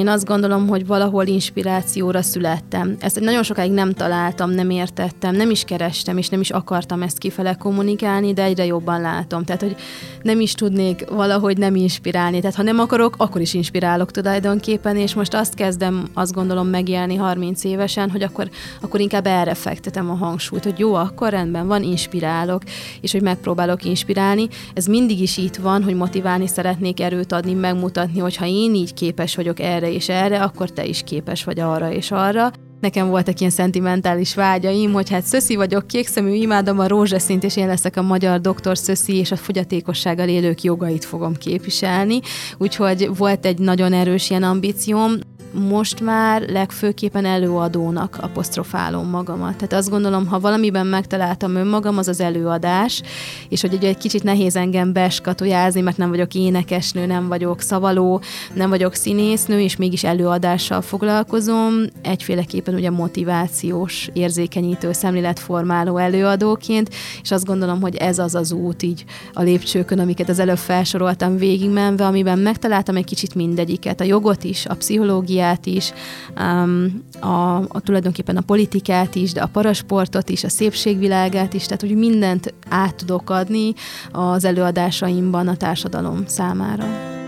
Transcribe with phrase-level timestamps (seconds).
[0.00, 2.96] Én azt gondolom, hogy valahol inspirációra születtem.
[3.00, 7.18] Ezt nagyon sokáig nem találtam, nem értettem, nem is kerestem, és nem is akartam ezt
[7.18, 9.44] kifele kommunikálni, de egyre jobban látom.
[9.44, 9.76] Tehát, hogy
[10.22, 12.40] nem is tudnék valahogy nem inspirálni.
[12.40, 17.16] Tehát, ha nem akarok, akkor is inspirálok tulajdonképpen, és most azt kezdem, azt gondolom megélni
[17.16, 21.82] 30 évesen, hogy akkor, akkor inkább erre fektetem a hangsúlyt, hogy jó, akkor rendben van,
[21.82, 22.62] inspirálok,
[23.00, 24.48] és hogy megpróbálok inspirálni.
[24.74, 28.94] Ez mindig is itt van, hogy motiválni szeretnék, erőt adni, megmutatni, hogy ha én így
[28.94, 32.50] képes vagyok erre és erre, akkor te is képes vagy arra és arra.
[32.80, 37.66] Nekem voltak ilyen szentimentális vágyaim, hogy hát szöszi vagyok, kékszemű, imádom a rózsaszint, és én
[37.66, 42.20] leszek a magyar doktor szöszi, és a fogyatékossággal élők jogait fogom képviselni.
[42.58, 45.12] Úgyhogy volt egy nagyon erős ilyen ambícióm
[45.52, 49.56] most már legfőképpen előadónak apostrofálom magamat.
[49.56, 53.02] Tehát azt gondolom, ha valamiben megtaláltam önmagam, az az előadás,
[53.48, 58.20] és hogy ugye egy kicsit nehéz engem beskatujázni, mert nem vagyok énekesnő, nem vagyok szavaló,
[58.54, 66.90] nem vagyok színésznő, és mégis előadással foglalkozom, egyféleképpen ugye motivációs, érzékenyítő, szemléletformáló előadóként,
[67.22, 71.36] és azt gondolom, hogy ez az az út így a lépcsőkön, amiket az előbb felsoroltam
[71.36, 75.92] végigmenve, amiben megtaláltam egy kicsit mindegyiket, a jogot is, a pszichológiát, médiát is,
[76.38, 81.80] um, a, a tulajdonképpen a politikát is, de a parasportot is, a szépségvilágát is, tehát
[81.80, 83.72] hogy mindent át tudok adni
[84.12, 87.18] az előadásaimban a társadalom számára.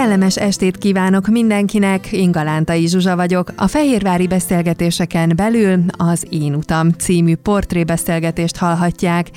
[0.00, 3.52] Kellemes estét kívánok mindenkinek, Ingalántai Zsuzsa vagyok.
[3.56, 9.30] A Fehérvári beszélgetéseken belül az Én utam című portrébeszélgetést hallhatják.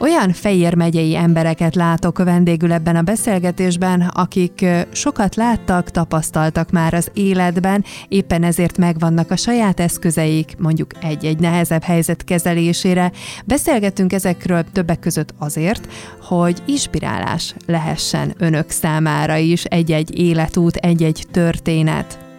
[0.00, 7.10] Olyan Fejér megyei embereket látok vendégül ebben a beszélgetésben, akik sokat láttak, tapasztaltak már az
[7.14, 13.12] életben, éppen ezért megvannak a saját eszközeik, mondjuk egy-egy nehezebb helyzet kezelésére.
[13.44, 15.88] Beszélgetünk ezekről többek között azért,
[16.22, 22.29] hogy inspirálás lehessen önök számára is egy-egy életút, egy-egy történet.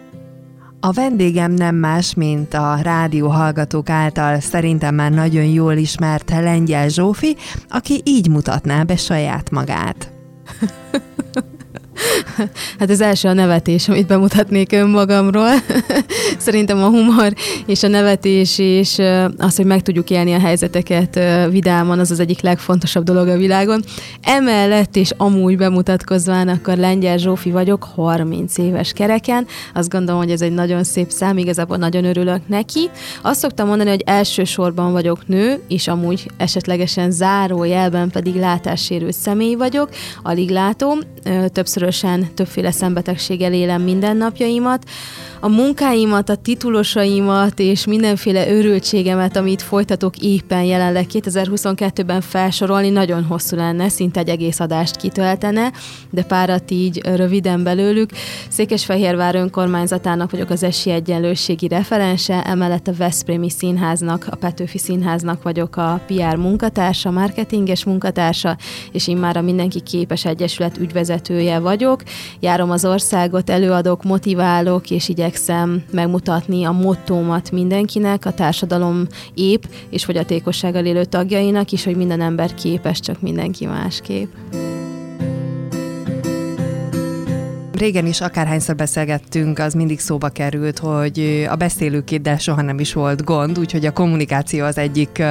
[0.84, 6.88] A vendégem nem más, mint a rádió hallgatók által szerintem már nagyon jól ismert Lengyel
[6.88, 7.36] Zsófi,
[7.68, 10.12] aki így mutatná be saját magát.
[12.78, 15.50] Hát az első a nevetés, amit bemutatnék önmagamról.
[16.38, 17.34] Szerintem a humor
[17.66, 18.98] és a nevetés és
[19.38, 21.20] az, hogy meg tudjuk élni a helyzeteket
[21.50, 23.82] vidáman, az az egyik legfontosabb dolog a világon.
[24.22, 29.46] Emellett és amúgy bemutatkozván, akkor Lengyel Zsófi vagyok, 30 éves kereken.
[29.74, 32.90] Azt gondolom, hogy ez egy nagyon szép szám, igazából nagyon örülök neki.
[33.22, 39.88] Azt szoktam mondani, hogy elsősorban vagyok nő, és amúgy esetlegesen zárójelben pedig látássérült személy vagyok,
[40.22, 40.98] alig látom,
[41.52, 44.84] többszörös rendszeresen többféle szembetegséggel élem mindennapjaimat.
[45.40, 53.56] A munkáimat, a titulosaimat és mindenféle örültségemet, amit folytatok éppen jelenleg 2022-ben felsorolni, nagyon hosszú
[53.56, 55.72] lenne, szinte egy egész adást kitöltene,
[56.10, 58.10] de párat így röviden belőlük.
[58.48, 66.00] Székesfehérvár önkormányzatának vagyok az esélyegyenlőségi referense, emellett a Veszprémi Színháznak, a Petőfi Színháznak vagyok a
[66.06, 68.56] PR munkatársa, marketinges munkatársa,
[68.92, 72.02] és én már a Mindenki Képes Egyesület ügyvezetője vagyok vagyok,
[72.40, 80.04] járom az országot, előadok, motiválok, és igyekszem megmutatni a mottómat mindenkinek, a társadalom ép és
[80.04, 84.30] fogyatékossággal élő tagjainak is, hogy minden ember képes, csak mindenki másképp.
[87.74, 93.24] Régen is akárhányszor beszélgettünk, az mindig szóba került, hogy a beszélőkéddel soha nem is volt
[93.24, 95.22] gond, úgyhogy a kommunikáció az egyik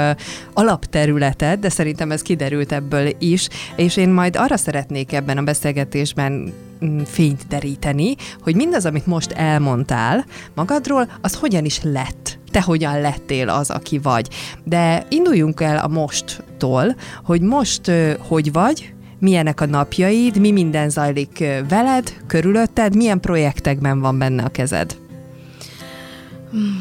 [0.53, 6.53] alapterületed, de szerintem ez kiderült ebből is, és én majd arra szeretnék ebben a beszélgetésben
[6.85, 10.25] mm, fényt deríteni, hogy mindaz, amit most elmondtál
[10.55, 14.29] magadról, az hogyan is lett te hogyan lettél az, aki vagy.
[14.63, 17.91] De induljunk el a mosttól, hogy most
[18.27, 24.49] hogy vagy, milyenek a napjaid, mi minden zajlik veled, körülötted, milyen projektekben van benne a
[24.49, 24.95] kezed?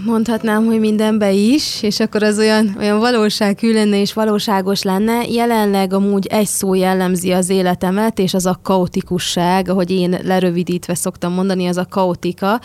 [0.04, 5.22] Mondhatnám, hogy mindenbe is, és akkor az olyan, olyan valósághű lenne és valóságos lenne.
[5.28, 11.32] Jelenleg amúgy egy szó jellemzi az életemet, és az a kaotikusság, ahogy én lerövidítve szoktam
[11.32, 12.60] mondani, az a kaotika.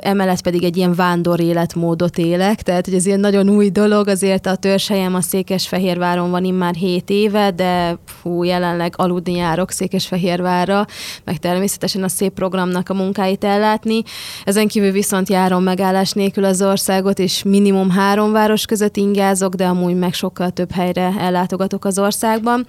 [0.00, 4.46] Emellett pedig egy ilyen vándor életmódot élek, tehát hogy ez ilyen nagyon új dolog, azért
[4.46, 10.86] a törzshelyem a Székesfehérváron van immár 7 éve, de fú, jelenleg aludni járok Székesfehérvárra,
[11.24, 14.02] meg természetesen a szép programnak a munkáit ellátni.
[14.44, 19.54] Ezen kívül viszont járom megáll megállás nélkül az országot, és minimum három város között ingázok,
[19.54, 22.66] de amúgy meg sokkal több helyre ellátogatok az országban.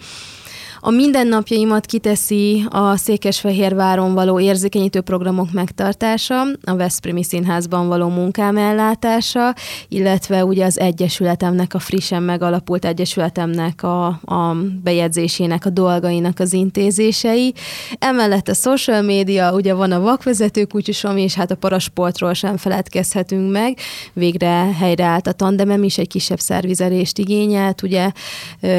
[0.79, 9.53] A mindennapjaimat kiteszi a Székesfehérváron való érzékenyítő programok megtartása, a Veszprémi Színházban való munkám ellátása,
[9.87, 17.53] illetve ugye az Egyesületemnek, a frissen megalapult Egyesületemnek a, a bejegyzésének, a dolgainak az intézései.
[17.99, 23.51] Emellett a social média, ugye van a vakvezető kutyusom, és hát a parasportról sem feledkezhetünk
[23.51, 23.77] meg.
[24.13, 28.11] Végre helyreállt a tandemem is, egy kisebb szervizelést igényelt, ugye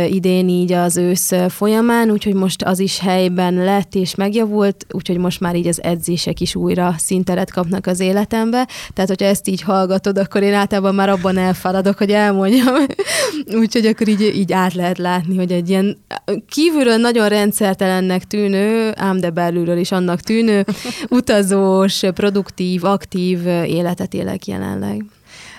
[0.09, 5.41] idén így az ősz folyamán, úgyhogy most az is helyben lett és megjavult, úgyhogy most
[5.41, 8.69] már így az edzések is újra szinteret kapnak az életembe.
[8.93, 12.75] Tehát, hogyha ezt így hallgatod, akkor én általában már abban elfáradok, hogy elmondjam.
[13.61, 15.99] úgyhogy akkor így, így át lehet látni, hogy egy ilyen
[16.49, 20.65] kívülről nagyon rendszertelennek tűnő, ám de belülről is annak tűnő,
[21.09, 25.05] utazós, produktív, aktív életet élek jelenleg.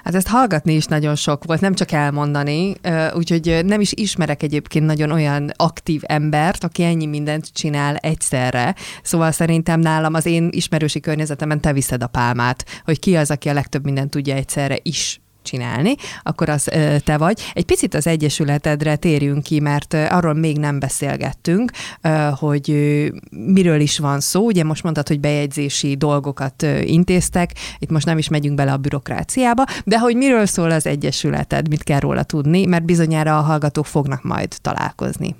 [0.04, 2.76] Hát ezt hallgatni is nagyon sok volt, nem csak elmondani,
[3.14, 8.76] úgyhogy nem is ismerek egyébként nagyon olyan aktív embert, aki ennyi mindent csinál egyszerre.
[9.04, 13.50] Szóval szerintem nálam az én ismerősi környezetemen te viszed a pálmát, hogy ki az, aki
[13.50, 16.64] a legtöbb mindent tudja egyszerre is csinálni, akkor az
[17.04, 17.52] te vagy.
[17.54, 21.72] Egy picit az Egyesületedre térjünk ki, mert arról még nem beszélgettünk,
[22.32, 22.70] hogy
[23.30, 24.46] miről is van szó.
[24.46, 29.64] Ugye most mondtad, hogy bejegyzési dolgokat intéztek, itt most nem is megyünk bele a bürokráciába,
[29.86, 34.24] de hogy miről szól az Egyesületed, mit kell róla tudni, mert bizonyára a hallgatók fognak
[34.24, 35.36] majd találkozni.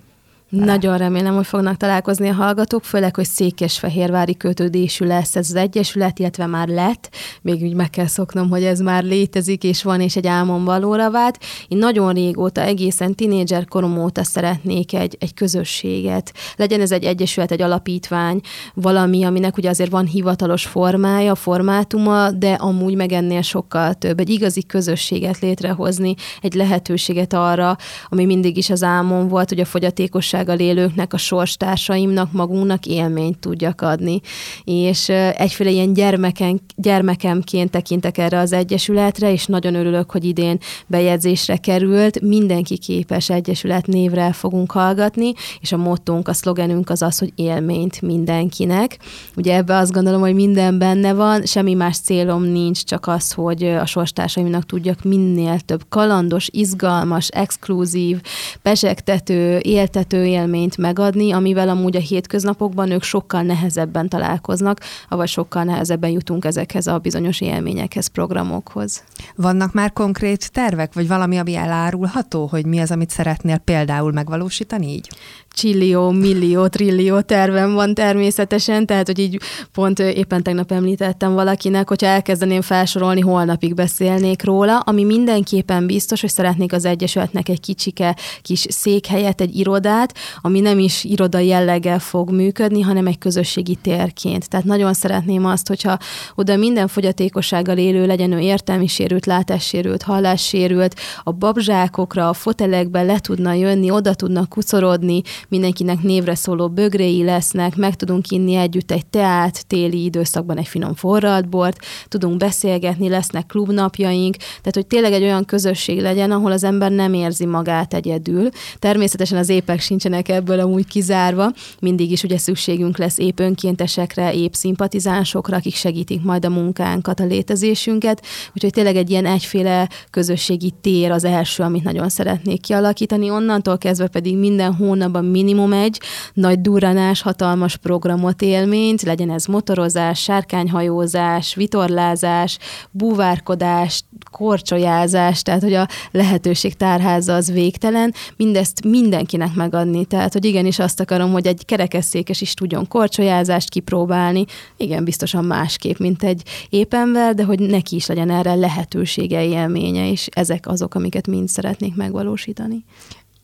[0.50, 6.20] Nagyon remélem, hogy fognak találkozni a hallgatók, főleg, hogy Székesfehérvári kötődésű lesz ez az egyesület,
[6.20, 7.10] illetve már lett.
[7.42, 11.12] Még úgy meg kell szoknom, hogy ez már létezik, és van, és egy álmom valóra
[11.12, 11.38] vált.
[11.68, 16.34] Én nagyon régóta, egészen tinédzser korom óta szeretnék egy, egy közösséget.
[16.56, 18.40] Legyen ez egy egyesület, egy alapítvány,
[18.74, 24.20] valami, aminek ugye azért van hivatalos formája, formátuma, de amúgy meg ennél sokkal több.
[24.20, 27.78] Egy igazi közösséget létrehozni, egy lehetőséget arra,
[28.10, 33.40] ami mindig is az álmom volt, hogy a fogyatékosság fogyatékossággal élőknek, a sorstársaimnak, magunknak élményt
[33.40, 34.22] tudjak adni.
[34.64, 41.58] És egyféle ilyen gyermeken, gyermekemként tekintek erre az Egyesületre, és nagyon örülök, hogy idén bejegyzésre
[41.58, 42.22] került.
[42.22, 48.02] Mindenki képes Egyesület névre fogunk hallgatni, és a mottónk, a szlogenünk az az, hogy élményt
[48.02, 48.98] mindenkinek.
[49.36, 53.64] Ugye ebbe azt gondolom, hogy minden benne van, semmi más célom nincs, csak az, hogy
[53.64, 58.22] a sorstársaimnak tudjak minél több kalandos, izgalmas, exkluzív,
[58.62, 64.80] pesegtető, éltető élményt megadni, amivel amúgy a hétköznapokban ők sokkal nehezebben találkoznak,
[65.10, 69.04] vagy sokkal nehezebben jutunk ezekhez a bizonyos élményekhez, programokhoz.
[69.36, 74.88] Vannak már konkrét tervek, vagy valami, ami elárulható, hogy mi az, amit szeretnél például megvalósítani
[74.88, 75.10] így?
[75.52, 79.40] Csillió, millió, trillió tervem van természetesen, tehát hogy így
[79.74, 86.30] pont éppen tegnap említettem valakinek, hogyha elkezdeném felsorolni, holnapig beszélnék róla, ami mindenképpen biztos, hogy
[86.30, 92.32] szeretnék az Egyesületnek egy kicsike kis székhelyet, egy irodát, ami nem is iroda jelleggel fog
[92.32, 94.50] működni, hanem egy közösségi térként.
[94.50, 95.98] Tehát nagyon szeretném azt, hogyha
[96.36, 103.20] oda minden fogyatékossággal élő legyen ő értelmi sérült, látássérült, hallássérült, a babzsákokra, a fotelekbe le
[103.20, 109.06] tudna jönni, oda tudna kucorodni, mindenkinek névre szóló bögréi lesznek, meg tudunk inni együtt egy
[109.06, 115.24] teát, téli időszakban egy finom forralt bort, tudunk beszélgetni, lesznek klubnapjaink, tehát hogy tényleg egy
[115.24, 118.50] olyan közösség legyen, ahol az ember nem érzi magát egyedül.
[118.80, 124.54] Természetesen az épek sincsenek ebből amúgy kizárva, mindig is ugye szükségünk lesz épp önkéntesekre, épp
[124.54, 131.12] szimpatizánsokra, akik segítik majd a munkánkat, a létezésünket, úgyhogy tényleg egy ilyen egyféle közösségi tér
[131.12, 136.02] az első, amit nagyon szeretnék kialakítani, onnantól kezdve pedig minden hónapban minimum egy
[136.34, 142.58] nagy duranás, hatalmas programot, élményt, legyen ez motorozás, sárkányhajózás, vitorlázás,
[142.92, 150.06] búvárkodás, korcsolyázás, tehát hogy a lehetőség tárháza az végtelen, mindezt mindenkinek megadni.
[150.06, 154.46] Tehát, hogy igenis azt akarom, hogy egy kerekesszékes is tudjon korcsolyázást kipróbálni,
[154.78, 160.28] igen, biztosan másképp, mint egy épember, de hogy neki is legyen erre lehetősége, élménye, és
[160.32, 162.84] ezek azok, amiket mind szeretnék megvalósítani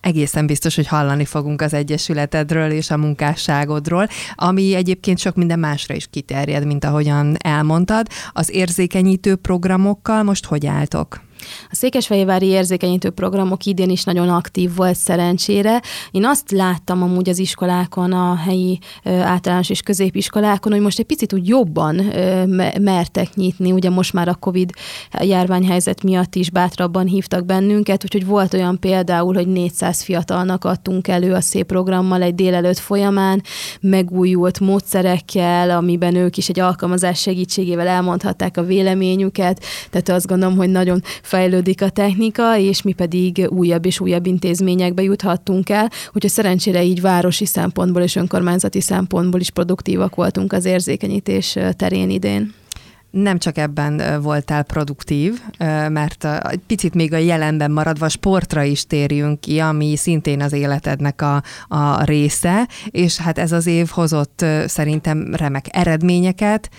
[0.06, 5.96] egészen biztos, hogy hallani fogunk az Egyesületedről és a munkásságodról, ami egyébként sok minden másra
[5.96, 8.08] is kiterjed, mint ahogyan elmondtad.
[8.32, 11.25] Az érzékenyítő programokkal most hogy álltok?
[11.70, 15.82] A Székesfehérvári érzékenyítő programok idén is nagyon aktív volt szerencsére.
[16.12, 21.34] Én azt láttam amúgy az iskolákon, a helyi általános és középiskolákon, hogy most egy picit
[21.34, 21.96] úgy jobban
[22.80, 23.72] mertek nyitni.
[23.72, 24.70] Ugye most már a Covid
[25.22, 31.34] járványhelyzet miatt is bátrabban hívtak bennünket, úgyhogy volt olyan például, hogy 400 fiatalnak adtunk elő
[31.34, 33.44] a szép programmal egy délelőtt folyamán,
[33.82, 40.70] megújult módszerekkel, amiben ők is egy alkalmazás segítségével elmondhatták a véleményüket, tehát azt gondolom, hogy
[40.70, 41.02] nagyon
[41.36, 47.02] fejlődik a technika, és mi pedig újabb és újabb intézményekbe juthattunk el, úgyhogy szerencsére így
[47.02, 52.54] városi szempontból és önkormányzati szempontból is produktívak voltunk az érzékenyítés terén idén.
[53.12, 55.42] Nem csak ebben voltál produktív,
[55.90, 61.22] mert egy picit még a jelenben maradva sportra is térjünk ki, ami szintén az életednek
[61.22, 66.70] a, a része, és hát ez az év hozott szerintem remek eredményeket,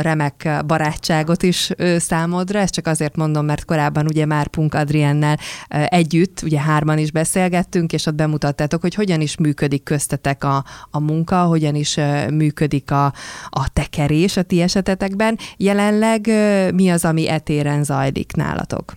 [0.00, 6.42] remek barátságot is számodra, ezt csak azért mondom, mert korábban ugye már Punk Adriennel együtt,
[6.42, 11.42] ugye hárman is beszélgettünk, és ott bemutattátok, hogy hogyan is működik köztetek a, a munka,
[11.42, 11.98] hogyan is
[12.30, 13.04] működik a,
[13.48, 15.38] a tekerés a ti esetetekben.
[15.56, 16.30] Jelenleg
[16.74, 18.94] mi az, ami etéren zajlik nálatok?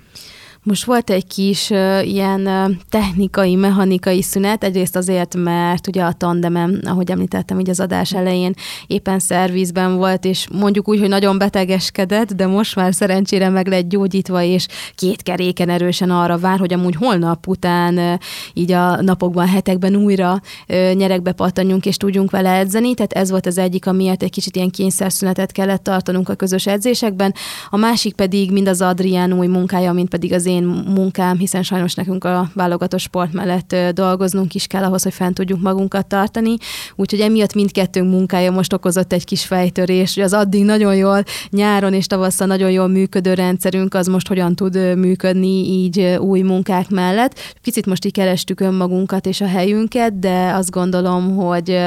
[0.69, 6.13] Most volt egy kis uh, ilyen uh, technikai, mechanikai szünet, egyrészt azért, mert ugye a
[6.13, 8.53] tandemem, ahogy említettem így az adás elején,
[8.87, 13.89] éppen szervizben volt, és mondjuk úgy, hogy nagyon betegeskedett, de most már szerencsére meg lett
[13.89, 18.13] gyógyítva, és két keréken erősen arra vár, hogy amúgy holnap után uh,
[18.53, 23.45] így a napokban, hetekben újra uh, nyerekbe pattanjunk, és tudjunk vele edzeni, tehát ez volt
[23.45, 27.33] az egyik, amiért egy kicsit ilyen kényszerszünetet kellett tartanunk a közös edzésekben.
[27.69, 31.93] A másik pedig mind az Adrián új munkája, mint pedig az én munkám, hiszen sajnos
[31.93, 36.55] nekünk a válogatott sport mellett dolgoznunk is kell ahhoz, hogy fent tudjuk magunkat tartani.
[36.95, 41.93] Úgyhogy emiatt mindkettőnk munkája most okozott egy kis fejtörés, hogy az addig nagyon jól nyáron
[41.93, 47.39] és tavasszal nagyon jól működő rendszerünk az most hogyan tud működni így új munkák mellett.
[47.61, 51.79] Picit most így kerestük önmagunkat és a helyünket, de azt gondolom, hogy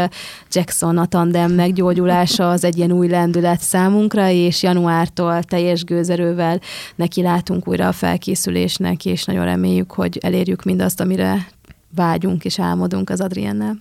[0.50, 6.60] Jackson a tandem meggyógyulása az egy ilyen új lendület számunkra, és januártól teljes gőzerővel
[6.96, 11.46] neki látunk újra a felkészülésre készülésnek, és nagyon reméljük, hogy elérjük mindazt, amire
[11.94, 13.80] vágyunk és álmodunk az Adriennel.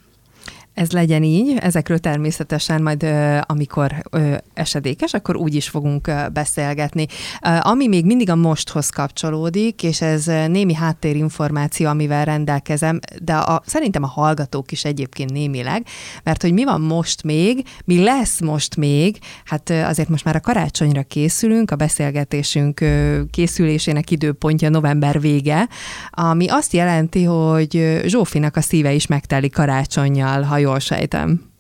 [0.73, 3.05] Ez legyen így, ezekről természetesen majd
[3.41, 4.03] amikor
[4.53, 7.05] esedékes, akkor úgy is fogunk beszélgetni.
[7.59, 14.03] Ami még mindig a mosthoz kapcsolódik, és ez némi háttérinformáció, amivel rendelkezem, de a, szerintem
[14.03, 15.85] a hallgatók is egyébként némileg,
[16.23, 20.39] mert hogy mi van most még, mi lesz most még, hát azért most már a
[20.39, 22.85] karácsonyra készülünk, a beszélgetésünk
[23.31, 25.67] készülésének időpontja november vége,
[26.09, 31.50] ami azt jelenti, hogy Zsófinak a szíve is megteli karácsonyjal, ha jól sejtem.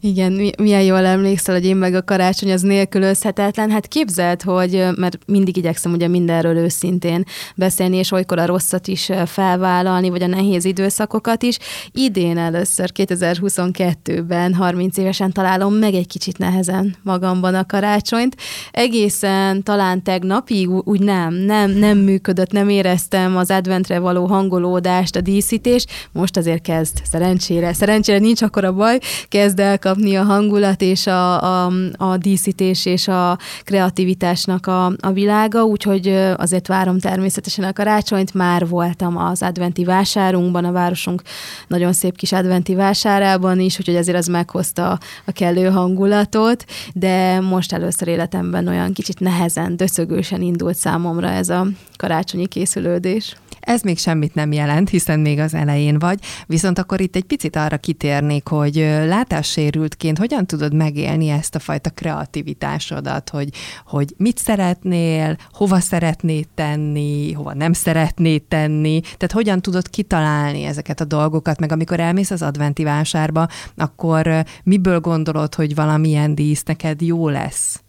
[0.00, 3.70] Igen, milyen jól emlékszel, hogy én meg a karácsony az nélkülözhetetlen.
[3.70, 7.24] Hát képzeld, hogy, mert mindig igyekszem ugye mindenről őszintén
[7.56, 11.58] beszélni, és olykor a rosszat is felvállalni, vagy a nehéz időszakokat is.
[11.92, 18.36] Idén először, 2022-ben, 30 évesen találom meg egy kicsit nehezen magamban a karácsonyt.
[18.70, 25.20] Egészen talán tegnapig úgy nem, nem, nem működött, nem éreztem az adventre való hangolódást, a
[25.20, 25.90] díszítést.
[26.12, 27.72] Most azért kezd, szerencsére.
[27.72, 33.08] Szerencsére nincs akkor a baj, kezd elkapni a hangulat és a, a, a díszítés és
[33.08, 38.34] a kreativitásnak a, a világa, úgyhogy azért várom természetesen a karácsonyt.
[38.34, 41.22] Már voltam az adventi vásárunkban, a városunk
[41.66, 47.72] nagyon szép kis adventi vásárában is, úgyhogy ezért az meghozta a kellő hangulatot, de most
[47.72, 53.36] először életemben olyan kicsit nehezen, döcögősen indult számomra ez a karácsonyi készülődés.
[53.62, 57.56] Ez még semmit nem jelent, hiszen még az elején vagy, viszont akkor itt egy picit
[57.56, 58.74] arra kitérnék, hogy
[59.06, 63.48] látássérültként hogyan tudod megélni ezt a fajta kreativitásodat, hogy,
[63.86, 71.00] hogy mit szeretnél, hova szeretnéd tenni, hova nem szeretnéd tenni, tehát hogyan tudod kitalálni ezeket
[71.00, 77.00] a dolgokat, meg amikor elmész az adventi vásárba, akkor miből gondolod, hogy valamilyen dísz neked
[77.00, 77.82] jó lesz?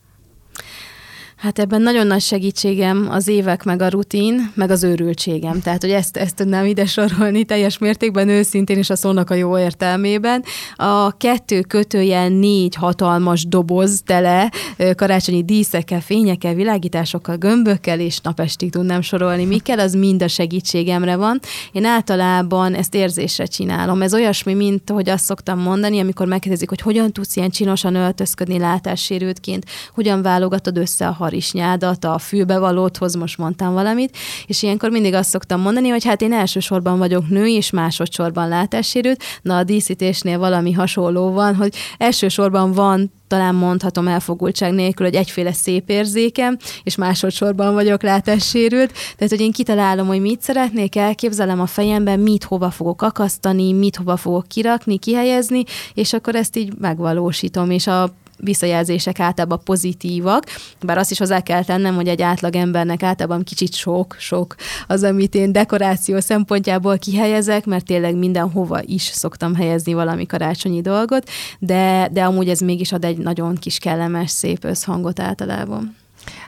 [1.44, 5.62] Hát ebben nagyon nagy segítségem az évek, meg a rutin, meg az őrültségem.
[5.62, 9.58] Tehát, hogy ezt, ezt tudnám ide sorolni teljes mértékben, őszintén is a szónak a jó
[9.58, 10.44] értelmében.
[10.76, 14.52] A kettő kötőjel négy hatalmas doboz tele
[14.96, 19.46] karácsonyi díszekkel, fényekkel, világításokkal, gömbökkel és napestig tudnám sorolni.
[19.46, 21.40] Mikkel, az mind a segítségemre van.
[21.72, 24.02] Én általában ezt érzésre csinálom.
[24.02, 28.60] Ez olyasmi, mint hogy azt szoktam mondani, amikor megkérdezik, hogy hogyan tudsz ilyen csinosan öltözködni
[28.60, 35.30] látássérültként, hogyan válogatod össze a harisnyádat, a fülbevalóthoz, most mondtam valamit, és ilyenkor mindig azt
[35.30, 40.72] szoktam mondani, hogy hát én elsősorban vagyok nő, és másodszorban látássérült, na a díszítésnél valami
[40.72, 47.74] hasonló van, hogy elsősorban van talán mondhatom elfogultság nélkül, hogy egyféle szép érzékem, és másodszorban
[47.74, 48.92] vagyok látássérült.
[48.92, 53.96] Tehát, hogy én kitalálom, hogy mit szeretnék, elképzelem a fejemben, mit hova fogok akasztani, mit
[53.96, 55.64] hova fogok kirakni, kihelyezni,
[55.94, 58.14] és akkor ezt így megvalósítom, és a
[58.44, 60.44] visszajelzések általában pozitívak,
[60.82, 64.56] bár azt is hozzá kell tennem, hogy egy átlag embernek általában kicsit sok, sok
[64.88, 71.30] az, amit én dekoráció szempontjából kihelyezek, mert tényleg mindenhova is szoktam helyezni valami karácsonyi dolgot,
[71.60, 76.02] de, de amúgy ez mégis ad egy nagyon kis kellemes, szép összhangot általában.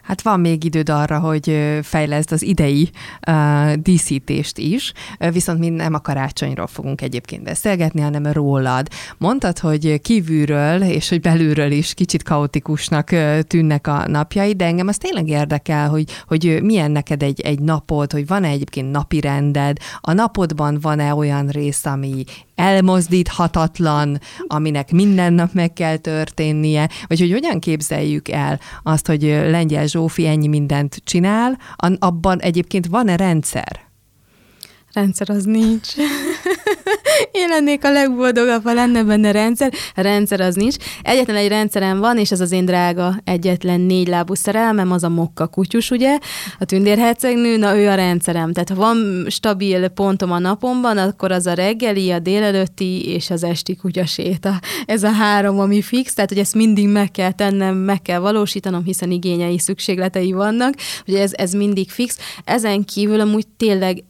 [0.06, 2.90] Hát van még időd arra, hogy fejleszd az idei
[3.28, 4.94] uh, díszítést is,
[5.32, 8.88] viszont mi nem a karácsonyról fogunk egyébként beszélgetni, hanem rólad.
[9.18, 13.10] Mondtad, hogy kívülről és hogy belülről is kicsit kaotikusnak
[13.48, 18.12] tűnnek a napjai, de engem az tényleg érdekel, hogy, hogy milyen neked egy, egy napod,
[18.12, 22.24] hogy van-e egyébként napi rended, a napodban van-e olyan rész, ami
[22.56, 29.88] elmozdíthatatlan, aminek minden nap meg kell történnie, vagy hogy hogyan képzeljük el azt, hogy Lengyel
[29.96, 31.60] Zsófi ennyi mindent csinál,
[32.00, 33.85] abban egyébként van-e rendszer?
[34.96, 35.88] Rendszer az nincs.
[37.32, 39.74] Én lennék a legboldogabb, ha lenne benne rendszer.
[39.96, 40.76] Rendszer az nincs.
[41.02, 45.10] Egyetlen egy rendszerem van, és ez az én drága egyetlen négy lábú szerelmem, az a
[45.10, 46.18] mokka kutyus, ugye?
[46.60, 48.54] A tündérhercegnő, na ő a rendszerem.
[48.54, 53.44] Tehát ha van stabil pontom a napomban, akkor az a reggeli, a délelőtti és az
[53.44, 54.60] esti kutyaséta.
[54.86, 58.84] Ez a három, ami fix, tehát hogy ezt mindig meg kell tennem, meg kell valósítanom,
[58.84, 60.74] hiszen igényei, szükségletei vannak,
[61.06, 62.18] hogy ez, ez mindig fix.
[62.46, 64.04] Ezen kívül amúgy tényleg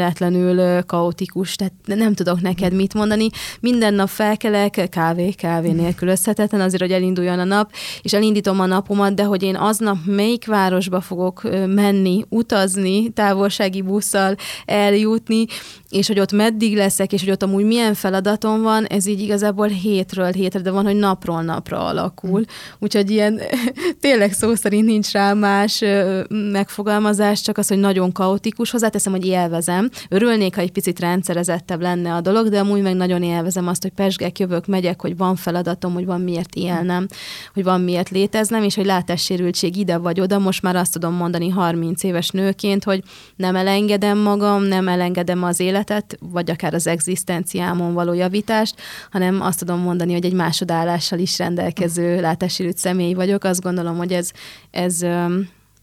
[0.00, 3.28] eszméletlenül kaotikus, tehát nem tudok neked mit mondani.
[3.60, 9.14] Minden nap felkelek, kávé, kávé nélkülözhetetlen azért, hogy elinduljon a nap, és elindítom a napomat,
[9.14, 15.46] de hogy én aznap melyik városba fogok menni, utazni, távolsági busszal eljutni,
[15.90, 19.66] és hogy ott meddig leszek, és hogy ott amúgy milyen feladatom van, ez így igazából
[19.66, 22.44] hétről hétre, de van, hogy napról napra alakul.
[22.78, 23.40] Úgyhogy ilyen
[24.00, 25.84] tényleg szó szerint nincs rá más
[26.28, 28.70] megfogalmazás, csak az, hogy nagyon kaotikus.
[28.70, 29.87] Hozzáteszem, hogy élvezem.
[30.08, 33.92] Örülnék, ha egy picit rendszerezettebb lenne a dolog, de amúgy meg nagyon élvezem azt, hogy
[33.92, 37.06] pesgek, jövök, megyek, hogy van feladatom, hogy van miért élnem,
[37.54, 40.38] hogy van miért léteznem, és hogy látássérültség ide vagy oda.
[40.38, 43.02] Most már azt tudom mondani 30 éves nőként, hogy
[43.36, 48.74] nem elengedem magam, nem elengedem az életet, vagy akár az egzisztenciámon való javítást,
[49.10, 53.44] hanem azt tudom mondani, hogy egy másodállással is rendelkező látássérült személy vagyok.
[53.44, 54.30] Azt gondolom, hogy ez,
[54.70, 55.02] ez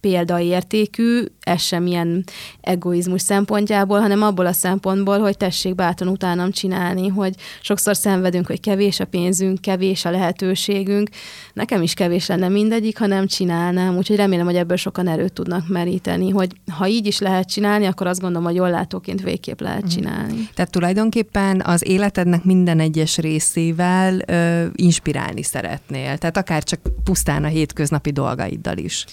[0.05, 2.23] példaértékű, ez sem ilyen
[2.61, 8.59] egoizmus szempontjából, hanem abból a szempontból, hogy tessék bátran utánam csinálni, hogy sokszor szenvedünk, hogy
[8.59, 11.09] kevés a pénzünk, kevés a lehetőségünk.
[11.53, 15.67] Nekem is kevés lenne mindegyik, ha nem csinálnám, úgyhogy remélem, hogy ebből sokan erőt tudnak
[15.67, 19.81] meríteni, hogy ha így is lehet csinálni, akkor azt gondolom, hogy jól látóként végképp lehet
[19.81, 19.89] mhm.
[19.89, 20.49] csinálni.
[20.53, 27.47] Tehát tulajdonképpen az életednek minden egyes részével ö, inspirálni szeretnél, tehát akár csak pusztán a
[27.47, 29.05] hétköznapi dolgaiddal is.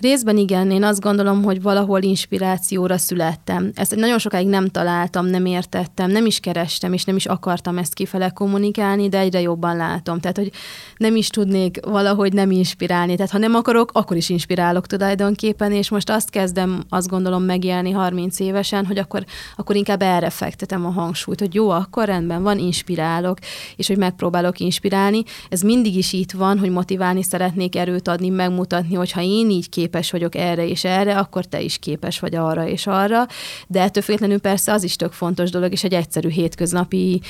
[0.00, 3.70] Részben igen, én azt gondolom, hogy valahol inspirációra születtem.
[3.74, 7.94] Ezt nagyon sokáig nem találtam, nem értettem, nem is kerestem, és nem is akartam ezt
[7.94, 10.20] kifele kommunikálni, de egyre jobban látom.
[10.20, 10.50] Tehát, hogy
[10.96, 13.14] nem is tudnék valahogy nem inspirálni.
[13.14, 17.90] Tehát, ha nem akarok, akkor is inspirálok tulajdonképpen, és most azt kezdem, azt gondolom megélni
[17.90, 19.24] 30 évesen, hogy akkor,
[19.56, 23.38] akkor inkább erre fektetem a hangsúlyt, hogy jó, akkor rendben van, inspirálok,
[23.76, 25.22] és hogy megpróbálok inspirálni.
[25.48, 29.68] Ez mindig is itt van, hogy motiválni szeretnék, erőt adni, megmutatni, hogy ha én így
[29.68, 33.26] kép képes vagyok erre és erre, akkor te is képes vagy arra és arra.
[33.66, 37.20] De ettől függetlenül persze az is tök fontos dolog, és egy egyszerű hétköznapi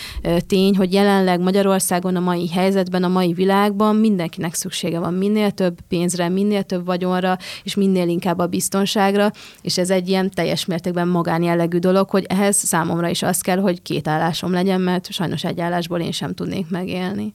[0.47, 5.79] tény, hogy jelenleg Magyarországon a mai helyzetben, a mai világban mindenkinek szüksége van minél több
[5.89, 9.31] pénzre, minél több vagyonra, és minél inkább a biztonságra,
[9.63, 13.83] és ez egy ilyen teljes mértékben magánjellegű dolog, hogy ehhez számomra is az kell, hogy
[13.83, 17.33] két állásom legyen, mert sajnos egy állásból én sem tudnék megélni.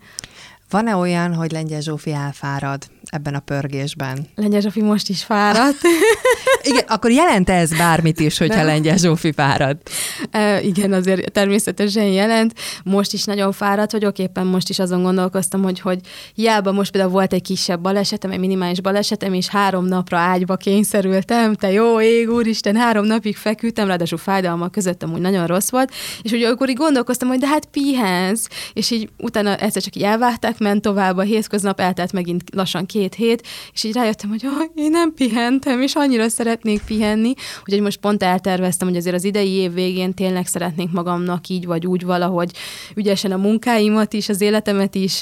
[0.70, 4.28] Van-e olyan, hogy Lengyel Zsófi elfárad ebben a pörgésben?
[4.36, 5.78] Lengyel Zsófi most is fáradt.
[6.70, 8.66] igen, akkor jelent ez bármit is, hogyha Nem.
[8.66, 9.78] Lengyel Zsófi fárad?
[10.32, 12.54] E, igen, azért természetesen jelent.
[12.84, 16.00] Most is nagyon fáradt vagyok, éppen most is azon gondolkoztam, hogy, hogy
[16.34, 21.54] hiába most például volt egy kisebb balesetem, egy minimális balesetem, és három napra ágyba kényszerültem,
[21.54, 25.92] te jó ég, úristen, három napig feküdtem, ráadásul fájdalmak között amúgy nagyon rossz volt,
[26.22, 30.04] és ugye akkor így gondolkoztam, hogy de hát pihensz, és így utána egyszer csak így
[30.04, 34.64] elvágták, ment tovább a hétköznap, eltelt megint lassan két hét, és így rájöttem, hogy oh,
[34.76, 37.34] én nem pihentem, és annyira szeretnék pihenni,
[37.66, 41.86] úgyhogy most pont elterveztem, hogy azért az idei év végén tényleg szeretnék magamnak így vagy
[41.86, 42.52] úgy valahogy
[42.96, 45.22] ügyesen a munkáimat is, az életemet is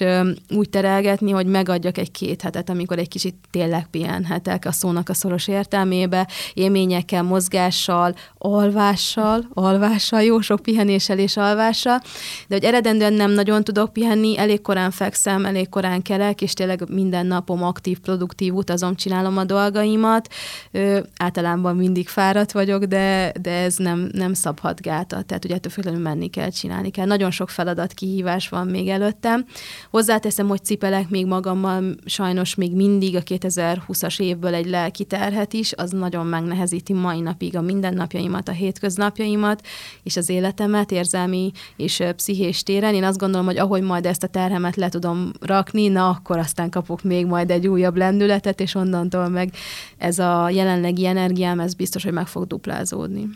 [0.50, 5.14] úgy terelgetni, hogy megadjak egy két hetet, amikor egy kicsit tényleg pihenhetek a szónak a
[5.14, 12.02] szoros értelmébe, élményekkel, mozgással, alvással, alvással, jó sok pihenéssel és alvással,
[12.48, 16.90] de hogy eredendően nem nagyon tudok pihenni, elég korán fekszem, elég korán kelek, és tényleg
[16.90, 20.30] minden napom aktív, produktív utazom, csinálom a dolgaimat.
[20.72, 25.26] Ö, általában mindig fáradt vagyok, de, de ez nem, nem szabhat gátat.
[25.26, 27.06] Tehát ugye ettől függetlenül menni kell, csinálni kell.
[27.06, 29.46] Nagyon sok feladat, kihívás van még előttem.
[29.92, 35.74] Hozzáteszem, hogy cipelek még magammal sajnos még mindig a 2020-as évből egy lelki terhet is,
[35.74, 39.62] az nagyon megnehezíti mai napig a mindennapjaimat, a hétköznapjaimat,
[40.04, 42.94] és az életemet érzelmi és pszichés téren.
[42.94, 46.70] Én azt gondolom, hogy ahogy majd ezt a terhemet le tudom rakni, na akkor aztán
[46.70, 49.54] kapok még majd egy újabb lendületet, és onnantól meg
[49.98, 53.30] ez a jelenlegi energiám, ez biztos, hogy meg fog duplázódni.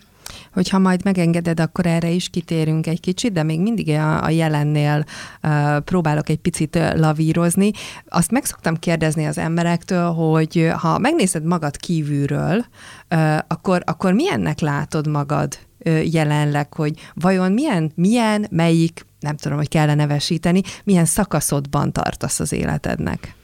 [0.53, 5.05] Hogyha majd megengeded, akkor erre is kitérünk egy kicsit, de még mindig a, a jelennél
[5.43, 7.71] uh, próbálok egy picit lavírozni.
[8.07, 12.65] Azt meg szoktam kérdezni az emberektől, hogy ha megnézed magad kívülről,
[13.09, 19.57] uh, akkor, akkor milyennek látod magad uh, jelenleg, hogy vajon milyen, milyen, melyik, nem tudom,
[19.57, 23.35] hogy kellene nevesíteni, milyen szakaszodban tartasz az életednek?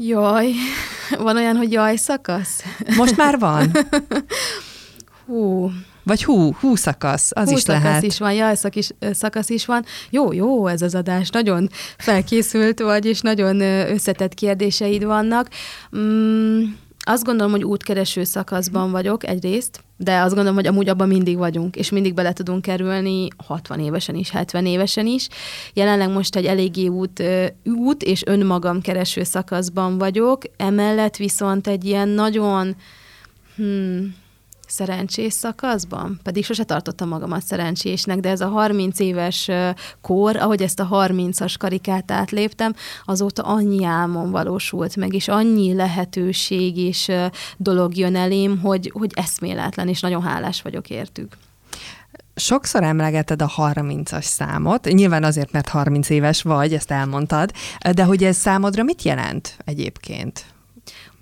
[0.00, 0.52] Jaj,
[1.24, 2.62] van olyan, hogy jaj szakasz?
[2.96, 3.70] Most már van.
[5.26, 5.70] Hú.
[6.02, 8.02] Vagy hú, hú szakasz, az hú is szakasz lehet.
[8.02, 9.84] is van, jaj is, szakasz is van.
[10.10, 15.48] Jó, jó ez az adás, nagyon felkészült vagy, és nagyon összetett kérdéseid vannak.
[15.96, 16.62] Mm,
[17.08, 21.76] azt gondolom, hogy útkereső szakaszban vagyok egyrészt, de azt gondolom, hogy amúgy abban mindig vagyunk,
[21.76, 25.28] és mindig bele tudunk kerülni 60 évesen is, 70 évesen is.
[25.74, 27.22] Jelenleg most egy eléggé út,
[27.64, 32.76] út és önmagam kereső szakaszban vagyok, emellett viszont egy ilyen nagyon
[33.56, 34.14] hmm,
[34.68, 39.50] szerencsés szakaszban, pedig sose tartottam magamat szerencsésnek, de ez a 30 éves
[40.00, 46.76] kor, ahogy ezt a 30-as karikát átléptem, azóta annyi álmom valósult meg, és annyi lehetőség
[46.76, 47.10] és
[47.56, 51.36] dolog jön elém, hogy, hogy eszméletlen, és nagyon hálás vagyok értük.
[52.34, 57.52] Sokszor emlegeted a 30-as számot, nyilván azért, mert 30 éves vagy, ezt elmondtad,
[57.92, 60.44] de hogy ez számodra mit jelent egyébként?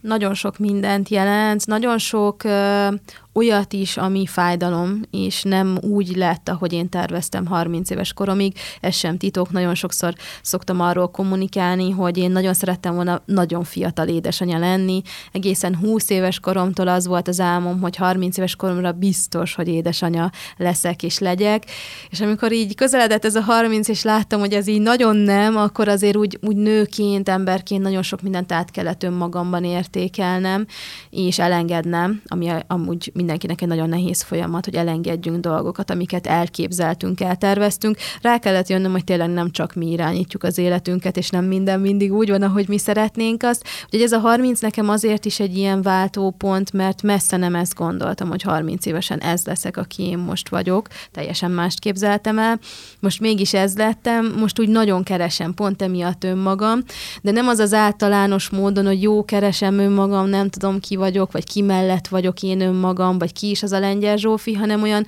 [0.00, 2.88] Nagyon sok mindent jelent, nagyon sok ö,
[3.37, 8.55] olyat is, ami fájdalom, és nem úgy lett, ahogy én terveztem 30 éves koromig.
[8.81, 14.09] Ez sem titok, nagyon sokszor szoktam arról kommunikálni, hogy én nagyon szerettem volna nagyon fiatal
[14.09, 15.03] édesanyja lenni.
[15.33, 20.31] Egészen 20 éves koromtól az volt az álmom, hogy 30 éves koromra biztos, hogy édesanyja
[20.57, 21.64] leszek és legyek.
[22.11, 25.88] És amikor így közeledett ez a 30, és láttam, hogy ez így nagyon nem, akkor
[25.88, 30.66] azért úgy, úgy nőként, emberként nagyon sok mindent át kellett önmagamban értékelnem,
[31.11, 37.96] és elengednem, ami amúgy mindenkinek egy nagyon nehéz folyamat, hogy elengedjünk dolgokat, amiket elképzeltünk, elterveztünk.
[38.22, 42.12] Rá kellett jönnöm, hogy tényleg nem csak mi irányítjuk az életünket, és nem minden mindig
[42.12, 43.64] úgy van, ahogy mi szeretnénk azt.
[43.84, 48.28] Úgyhogy ez a 30 nekem azért is egy ilyen váltópont, mert messze nem ezt gondoltam,
[48.28, 50.88] hogy 30 évesen ez leszek, aki én most vagyok.
[51.12, 52.58] Teljesen mást képzeltem el.
[53.00, 56.80] Most mégis ez lettem, most úgy nagyon keresem, pont emiatt önmagam,
[57.22, 61.44] de nem az az általános módon, hogy jó keresem önmagam, nem tudom ki vagyok, vagy
[61.44, 65.07] ki mellett vagyok én önmagam, vagy ki is az a lengyel Zsófi, hanem olyan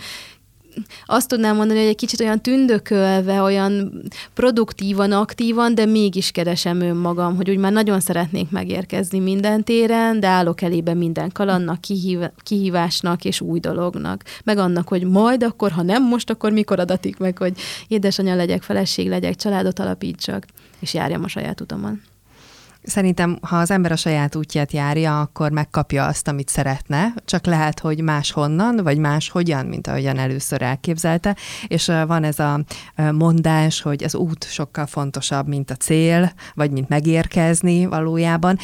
[1.07, 4.03] azt tudnám mondani, hogy egy kicsit olyan tündökölve, olyan
[4.35, 10.27] produktívan, aktívan, de mégis keresem önmagam, hogy úgy már nagyon szeretnék megérkezni minden téren, de
[10.27, 14.25] állok elébe minden kalannak, kihív, kihívásnak és új dolognak.
[14.45, 17.53] Meg annak, hogy majd akkor, ha nem most, akkor mikor adatik meg, hogy
[17.89, 20.47] édesanyja legyek, feleség legyek, családot alapítsak,
[20.79, 22.01] és járjam a saját utamon.
[22.89, 27.81] Szerintem, ha az ember a saját útját járja, akkor megkapja azt, amit szeretne, csak lehet,
[27.81, 32.65] hogy máshonnan, vagy máshogyan, mint ahogyan először elképzelte, és van ez a
[33.13, 38.59] mondás, hogy az út sokkal fontosabb, mint a cél, vagy mint megérkezni valójában.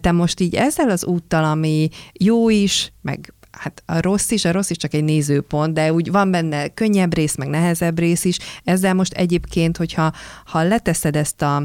[0.00, 4.52] Te most így ezzel az úttal, ami jó is, meg hát a rossz is, a
[4.52, 8.38] rossz is csak egy nézőpont, de úgy van benne könnyebb rész, meg nehezebb rész is.
[8.64, 10.12] Ezzel most egyébként, hogyha
[10.44, 11.62] ha leteszed ezt a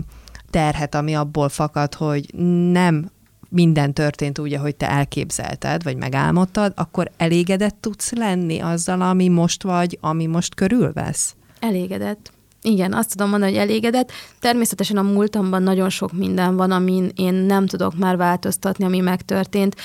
[0.56, 2.34] terhet, ami abból fakad, hogy
[2.72, 3.10] nem
[3.50, 9.64] minden történt úgy, ahogy te elképzelted, vagy megálmodtad, akkor elégedett tudsz lenni azzal, ami most
[9.64, 11.36] vagy, ami most körülvesz?
[11.60, 12.32] Elégedett.
[12.66, 14.12] Igen, azt tudom mondani, hogy elégedett.
[14.40, 19.76] Természetesen a múltamban nagyon sok minden van, amin én nem tudok már változtatni, ami megtörtént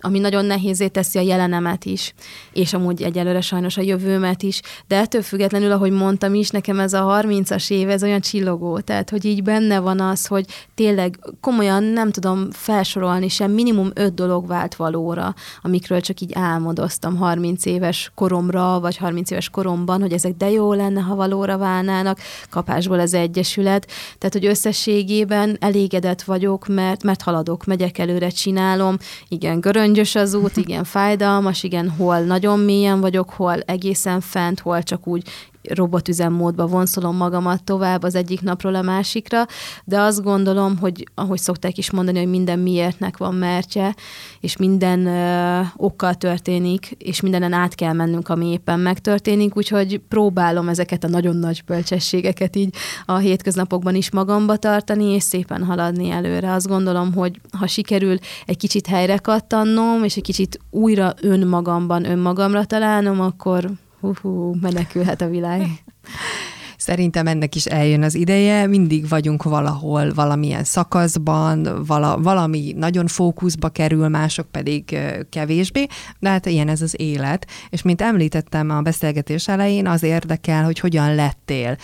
[0.00, 2.14] ami nagyon nehézé teszi a jelenemet is,
[2.52, 6.92] és amúgy egyelőre sajnos a jövőmet is, de ettől függetlenül, ahogy mondtam is, nekem ez
[6.92, 11.82] a 30-as év, ez olyan csillogó, tehát hogy így benne van az, hogy tényleg komolyan
[11.82, 18.12] nem tudom felsorolni sem, minimum öt dolog vált valóra, amikről csak így álmodoztam 30 éves
[18.14, 22.18] koromra, vagy 30 éves koromban, hogy ezek de jó lenne, ha valóra válnának,
[22.50, 23.86] kapásból az egyesület,
[24.18, 28.96] tehát hogy összességében elégedett vagyok, mert, mert haladok, megyek előre, csinálom,
[29.28, 34.60] igen, göröngy Göngyös az út, igen, fájdalmas, igen, hol nagyon mélyen vagyok, hol egészen fent,
[34.60, 35.28] hol csak úgy
[35.68, 39.46] robotüzemmódba vonszolom magamat tovább az egyik napról a másikra,
[39.84, 43.94] de azt gondolom, hogy ahogy szokták is mondani, hogy minden miértnek van mertje,
[44.40, 50.68] és minden ö, okkal történik, és mindenen át kell mennünk, ami éppen megtörténik, úgyhogy próbálom
[50.68, 56.52] ezeket a nagyon nagy bölcsességeket így a hétköznapokban is magamba tartani, és szépen haladni előre.
[56.52, 62.64] Azt gondolom, hogy ha sikerül egy kicsit helyre kattannom, és egy kicsit újra önmagamban, önmagamra
[62.64, 65.60] találnom, akkor hú, menekülhet a világ.
[66.80, 73.68] Szerintem ennek is eljön az ideje, mindig vagyunk valahol valamilyen szakaszban, vala, valami nagyon fókuszba
[73.68, 74.98] kerül, mások pedig
[75.30, 75.86] kevésbé,
[76.18, 77.46] de hát ilyen ez az élet.
[77.70, 81.76] És mint említettem a beszélgetés elején, az érdekel, hogy hogyan lettél.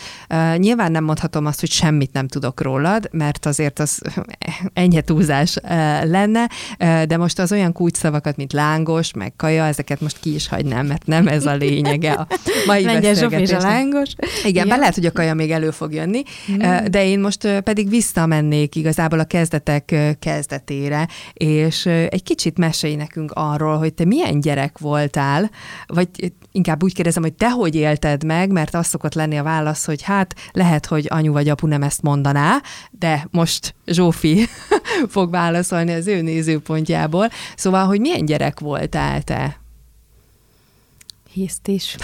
[0.57, 4.03] Nyilván nem mondhatom azt, hogy semmit nem tudok rólad, mert azért az
[4.73, 5.59] enyhe túlzás
[6.03, 6.49] lenne,
[7.07, 11.07] de most az olyan kulcsszavakat, mint lángos, meg kaja, ezeket most ki is hagynám, mert
[11.07, 12.27] nem ez a lényege a
[12.67, 13.61] mai beszélgetésnek.
[13.61, 14.09] a lángos.
[14.45, 16.23] Igen, bár lehet, hogy a kaja még elő fog jönni,
[16.53, 16.59] mm.
[16.91, 23.79] de én most pedig visszamennék igazából a kezdetek kezdetére, és egy kicsit mesélj nekünk arról,
[23.79, 25.51] hogy te milyen gyerek voltál,
[25.87, 26.09] vagy
[26.53, 30.03] inkább úgy kérdezem, hogy te hogy élted meg, mert az szokott lenni a válasz, hogy
[30.03, 34.47] hát lehet, hogy anyu vagy apu nem ezt mondaná, de most Zsófi
[35.15, 37.29] fog válaszolni az ő nézőpontjából.
[37.57, 39.65] Szóval, hogy milyen gyerek voltál te?
[41.37, 41.97] Hiszt is.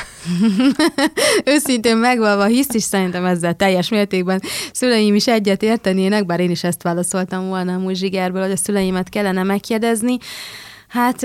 [1.54, 4.42] Őszintén megvalva hiszt is szerintem ezzel teljes mértékben
[4.72, 9.08] szüleim is egyet értenének, bár én is ezt válaszoltam volna a Zsigerből, hogy a szüleimet
[9.08, 10.18] kellene megkérdezni.
[10.92, 11.22] Hát...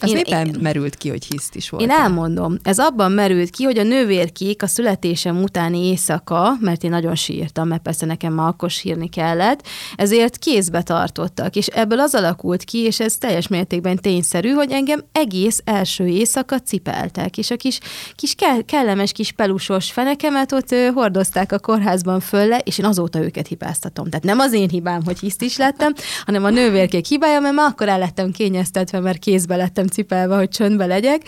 [0.00, 1.82] Az én, éppen én, merült ki, hogy hiszt is volt.
[1.82, 2.56] Én elmondom.
[2.62, 7.68] Ez abban merült ki, hogy a nővérkék a születésem utáni éjszaka, mert én nagyon sírtam,
[7.68, 9.66] mert persze nekem már akkor sírni kellett,
[9.96, 15.04] ezért kézbe tartottak, és ebből az alakult ki, és ez teljes mértékben tényszerű, hogy engem
[15.12, 17.78] egész első éjszaka cipeltek, és a kis,
[18.14, 18.34] kis
[18.66, 24.08] kellemes kis pelusos fenekemet ott ö, hordozták a kórházban fölle, és én azóta őket hibáztatom.
[24.08, 25.92] Tehát nem az én hibám, hogy hiszt is lettem,
[26.24, 30.48] hanem a nővérkék hibája, mert már akkor el lettem kényeztetve mert kézbe lettem cipelve, hogy
[30.48, 31.22] csöndbe legyek,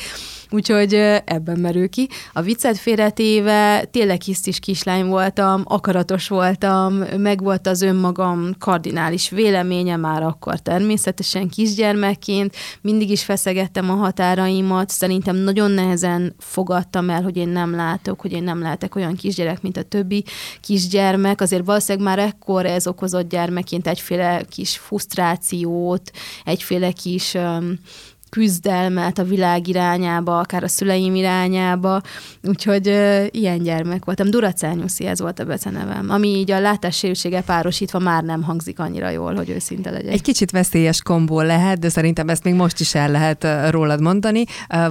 [0.51, 2.09] úgyhogy ebben merül ki.
[2.33, 9.97] A viccet félretéve tényleg hisztis kislány voltam, akaratos voltam, meg volt az önmagam kardinális véleménye
[9.97, 17.37] már akkor természetesen kisgyermekként, mindig is feszegettem a határaimat, szerintem nagyon nehezen fogadtam el, hogy
[17.37, 20.25] én nem látok, hogy én nem lehetek olyan kisgyerek, mint a többi
[20.61, 26.11] kisgyermek, azért valószínűleg már ekkor ez okozott gyermekként egyféle kis frusztrációt,
[26.45, 27.79] egyféle kis um,
[28.31, 32.01] küzdelmet a világ irányába, akár a szüleim irányába,
[32.43, 34.31] úgyhogy ö, ilyen gyermek voltam.
[34.31, 39.35] Duracányuszi ez volt a becenevem, ami így a látássérültsége párosítva már nem hangzik annyira jól,
[39.35, 40.13] hogy őszinte legyek.
[40.13, 44.45] Egy kicsit veszélyes kombó lehet, de szerintem ezt még most is el lehet rólad mondani.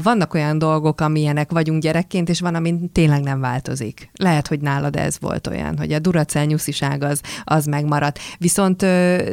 [0.04, 4.10] Vannak olyan dolgok, amilyenek vagyunk gyerekként, és van, ami tényleg nem változik.
[4.14, 8.20] Lehet, hogy nálad ez volt olyan, hogy a duracányusziság az, az megmaradt.
[8.38, 8.82] Viszont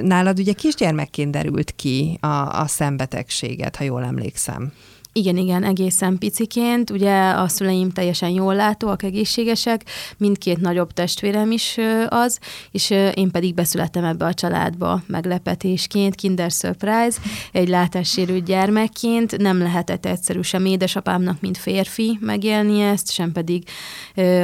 [0.03, 2.27] nálad ugye kisgyermekként derült ki a,
[2.61, 4.73] a szembetegséget, ha jól jól emlékszem.
[5.17, 6.91] Igen, igen, egészen piciként.
[6.91, 9.85] Ugye a szüleim teljesen jól látóak, egészségesek,
[10.17, 11.77] mindkét nagyobb testvérem is
[12.09, 12.39] az,
[12.71, 17.19] és én pedig beszülettem ebbe a családba meglepetésként, kinder surprise,
[17.53, 19.37] egy látássérült gyermekként.
[19.37, 23.65] Nem lehetett egyszerű sem édesapámnak, mint férfi megélni ezt, sem pedig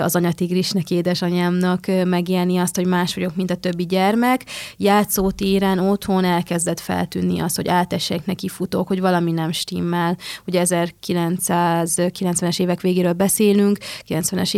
[0.00, 4.44] az anyatigrisnek, édesanyámnak megélni azt, hogy más vagyok, mint a többi gyermek.
[4.76, 10.16] Játszótéren, otthon elkezdett feltűnni az, hogy átesek neki futók, hogy valami nem stimmel.
[10.46, 14.54] Ugye 1990-es évek végéről beszélünk, 90-es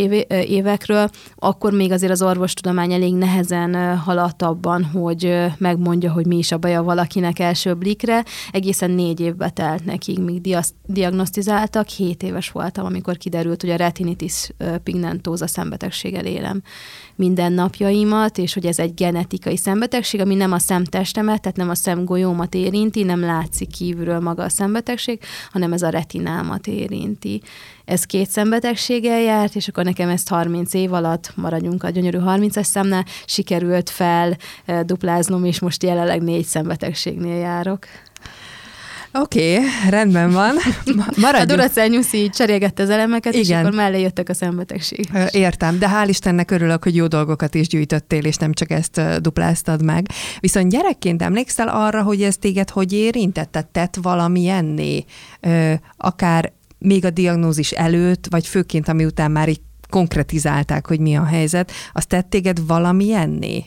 [0.47, 6.53] évekről, akkor még azért az orvostudomány elég nehezen haladt abban, hogy megmondja, hogy mi is
[6.53, 8.25] a baja valakinek első blikre.
[8.53, 11.88] Egészen négy évbe telt nekik, míg diagnosztizáltak.
[11.88, 14.51] Hét éves voltam, amikor kiderült, hogy a retinitis
[14.83, 16.62] pigmentosa szembetegséggel élem
[17.17, 21.75] minden napjaimat, és hogy ez egy genetikai szembetegség, ami nem a szemtestemet, tehát nem a
[21.75, 25.21] szemgolyómat érinti, nem látszik kívülről maga a szembetegség,
[25.53, 27.42] hanem ez a retinámat érinti.
[27.85, 32.64] Ez két szembetegséggel járt, és akkor nekem ezt 30 év alatt, maradjunk a gyönyörű 30-es
[32.64, 37.87] szemnál, sikerült fel eh, dupláznom, és most jelenleg négy szembetegségnél járok.
[39.18, 40.55] Oké, okay, rendben van.
[41.16, 41.50] Maradjunk.
[41.50, 43.44] A Duracell Nyuszi cserélgette az elemeket, Igen.
[43.44, 45.09] és akkor mellé jöttek a szembetegség.
[45.31, 49.85] Értem, de hál' Istennek örülök, hogy jó dolgokat is gyűjtöttél, és nem csak ezt dupláztad
[49.85, 50.07] meg.
[50.40, 53.68] Viszont gyerekként emlékszel arra, hogy ez téged hogy érintett?
[53.72, 55.05] tett valami enné?
[55.96, 61.24] Akár még a diagnózis előtt, vagy főként ami után már így konkretizálták, hogy mi a
[61.24, 63.64] helyzet, azt tett téged valami enné?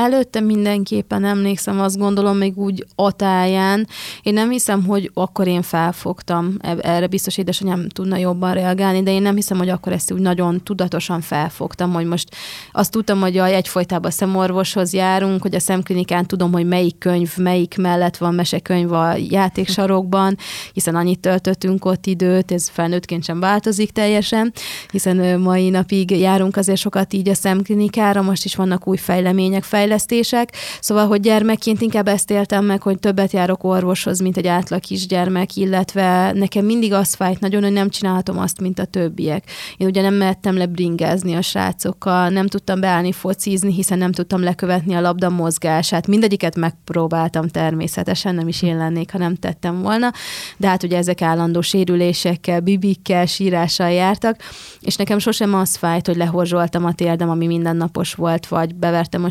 [0.00, 3.86] Előtte mindenképpen emlékszem, azt gondolom még úgy atáján.
[4.22, 9.22] Én nem hiszem, hogy akkor én felfogtam, erre biztos édesanyám tudna jobban reagálni, de én
[9.22, 12.36] nem hiszem, hogy akkor ezt úgy nagyon tudatosan felfogtam, hogy most
[12.72, 18.16] azt tudtam, hogy egyfolytában szemorvoshoz járunk, hogy a szemklinikán tudom, hogy melyik könyv, melyik mellett
[18.16, 20.36] van mesekönyv a játéksarokban,
[20.72, 24.52] hiszen annyit töltöttünk ott időt, ez felnőttként sem változik teljesen,
[24.90, 29.89] hiszen mai napig járunk azért sokat így a szemklinikára, most is vannak új fejlemények, fejlemények
[29.90, 34.80] fejlesztések, szóval, hogy gyermekként inkább ezt éltem meg, hogy többet járok orvoshoz, mint egy átlag
[34.80, 39.44] kisgyermek, illetve nekem mindig az fájt nagyon, hogy nem csinálhatom azt, mint a többiek.
[39.76, 44.42] Én ugye nem mehettem le bringázni a srácokkal, nem tudtam beállni focizni, hiszen nem tudtam
[44.42, 46.06] lekövetni a labda mozgását.
[46.06, 50.12] Mindegyiket megpróbáltam természetesen, nem is én lennék, ha nem tettem volna,
[50.56, 54.36] de hát ugye ezek állandó sérülésekkel, bibikkel, sírással jártak,
[54.80, 59.28] és nekem sosem az fájt, hogy lehorzsoltam a térdem, ami mindennapos volt, vagy bevertem a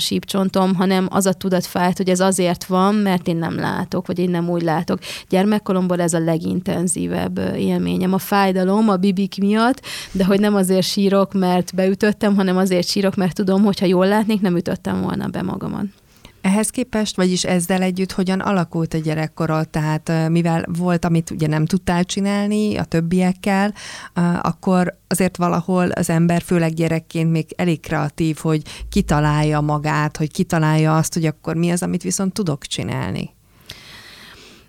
[0.49, 4.19] sípcsontom, hanem az a tudat fájt, hogy ez azért van, mert én nem látok, vagy
[4.19, 4.99] én nem úgy látok.
[5.29, 8.13] Gyermekkoromból ez a legintenzívebb élményem.
[8.13, 9.81] A fájdalom a bibik miatt,
[10.11, 14.07] de hogy nem azért sírok, mert beütöttem, hanem azért sírok, mert tudom, hogy ha jól
[14.07, 15.85] látnék, nem ütöttem volna be magamat.
[16.41, 19.69] Ehhez képest, vagyis ezzel együtt hogyan alakult a gyerekkorod?
[19.69, 23.73] Tehát mivel volt, amit ugye nem tudtál csinálni a többiekkel,
[24.41, 30.97] akkor azért valahol az ember, főleg gyerekként még elég kreatív, hogy kitalálja magát, hogy kitalálja
[30.97, 33.37] azt, hogy akkor mi az, amit viszont tudok csinálni.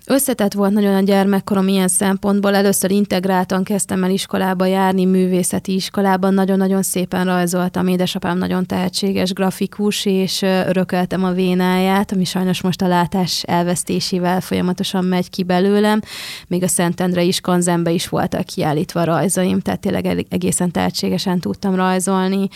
[0.05, 2.55] Összetett volt nagyon a gyermekkorom ilyen szempontból.
[2.55, 6.33] Először integráltan kezdtem el iskolába járni, művészeti iskolában.
[6.33, 7.87] Nagyon-nagyon szépen rajzoltam.
[7.87, 15.05] Édesapám nagyon tehetséges grafikus, és örököltem a vénáját, ami sajnos most a látás elvesztésével folyamatosan
[15.05, 15.99] megy ki belőlem.
[16.47, 22.47] Még a Szentendre is, Kanzenbe is voltak kiállítva rajzaim, tehát tényleg egészen tehetségesen tudtam rajzolni,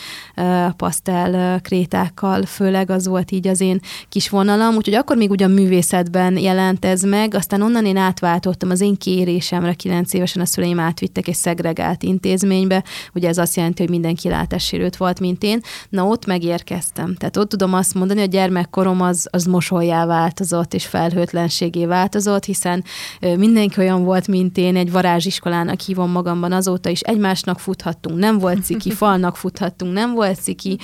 [0.76, 4.74] pasztel krétákkal, főleg az volt így az én kis vonalam.
[4.76, 9.72] Úgyhogy akkor még ugyan művészetben jelent ez meg, aztán onnan én átváltottam az én kérésemre,
[9.72, 14.96] kilenc évesen a szüleim átvittek egy szegregált intézménybe, ugye ez azt jelenti, hogy mindenki látássérült
[14.96, 15.60] volt, mint én.
[15.88, 17.14] Na ott megérkeztem.
[17.14, 22.44] Tehát ott tudom azt mondani, hogy a gyermekkorom az, az mosolyá változott, és felhőtlenségé változott,
[22.44, 22.84] hiszen
[23.20, 28.64] mindenki olyan volt, mint én, egy varázsiskolának hívom magamban azóta is, egymásnak futhattunk, nem volt
[28.64, 30.78] ciki, falnak futhattunk, nem volt ciki,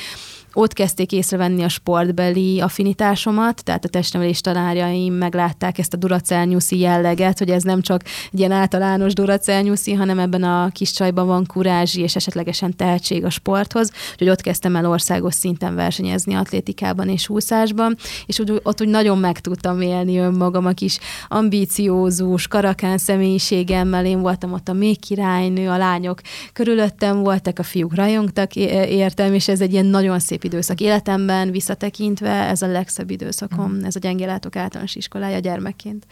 [0.53, 7.39] ott kezdték észrevenni a sportbeli affinitásomat, tehát a testnevelés tanárjaim meglátták ezt a duracelnyuszi jelleget,
[7.39, 12.01] hogy ez nem csak egy ilyen általános duracelnyuszi, hanem ebben a kis csajban van kurázsi
[12.01, 17.97] és esetlegesen tehetség a sporthoz, hogy ott kezdtem el országos szinten versenyezni atlétikában és úszásban,
[18.27, 24.21] és úgy, ott úgy nagyon meg tudtam élni önmagam a kis ambíciózus, karakán személyiségemmel, én
[24.21, 26.21] voltam ott a még királynő, a lányok
[26.53, 31.51] körülöttem voltak, a fiúk rajongtak értem, és ez egy ilyen nagyon szép szép időszak életemben,
[31.51, 33.85] visszatekintve ez a legszebb időszakom, mm.
[33.85, 36.07] ez a gyengélátok általános iskolája gyermekként.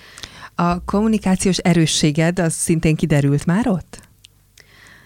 [0.55, 4.10] A kommunikációs erősséged az szintén kiderült már ott?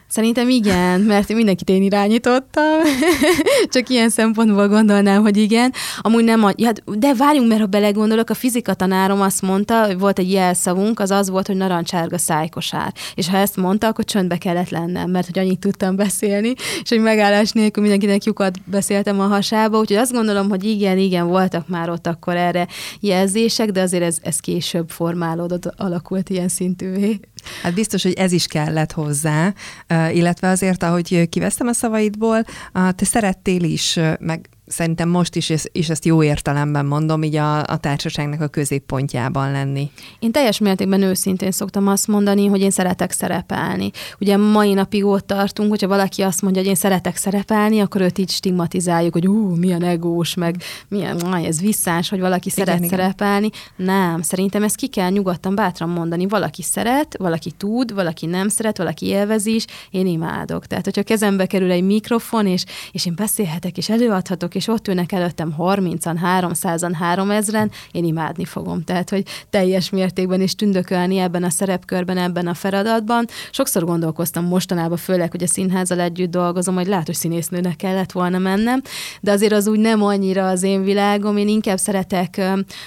[0.08, 2.80] Szerintem igen, mert mindenkit én irányítottam,
[3.72, 5.72] csak ilyen szempontból gondolnám, hogy igen.
[6.00, 9.98] Amúgy nem, a, ja, de várjunk, mert ha belegondolok, a fizika tanárom azt mondta, hogy
[9.98, 12.92] volt egy jelszavunk, az az volt, hogy narancsárga szájkosár.
[13.14, 17.00] És ha ezt mondta, akkor csöndbe kellett lennem, mert hogy annyit tudtam beszélni, és hogy
[17.00, 21.90] megállás nélkül mindenkinek lyukat beszéltem a hasába, úgyhogy azt gondolom, hogy igen, igen, voltak már
[21.90, 22.66] ott akkor erre
[23.00, 27.20] jelzések, de azért ez, ez később formálódott, alakult ilyen szintűvé.
[27.62, 29.54] Hát biztos, hogy ez is kellett hozzá,
[30.12, 36.04] illetve azért, ahogy kivesztem a szavaidból, te szerettél is, meg szerintem most is, és ezt
[36.04, 39.90] jó értelemben mondom, így a, a társaságnak a középpontjában lenni.
[40.18, 43.90] Én teljes mértékben őszintén szoktam azt mondani, hogy én szeretek szerepelni.
[44.20, 48.18] Ugye mai napig ott tartunk, hogyha valaki azt mondja, hogy én szeretek szerepelni, akkor őt
[48.18, 50.56] így stigmatizáljuk, hogy ú, milyen egós, meg
[50.88, 52.90] milyen, aj, ez visszás, hogy valaki igen, szeret igen.
[52.90, 53.50] szerepelni.
[53.76, 56.26] Nem, szerintem ezt ki kell nyugodtan, bátran mondani.
[56.26, 60.66] Valaki szeret, valaki tud, valaki nem szeret, valaki élvezi is, én imádok.
[60.66, 65.12] Tehát, hogyha kezembe kerül egy mikrofon, és, és én beszélhetek, és előadhatok, és ott ülnek
[65.12, 68.84] előttem 30-an, 300-an, 3000-en, én imádni fogom.
[68.84, 73.26] Tehát, hogy teljes mértékben is tündökölni ebben a szerepkörben, ebben a feladatban.
[73.50, 78.38] Sokszor gondolkoztam mostanában, főleg, hogy a színházal együtt dolgozom, hogy lehet, hogy színésznőnek kellett volna
[78.38, 78.82] mennem,
[79.20, 82.40] de azért az úgy nem annyira az én világom, én inkább szeretek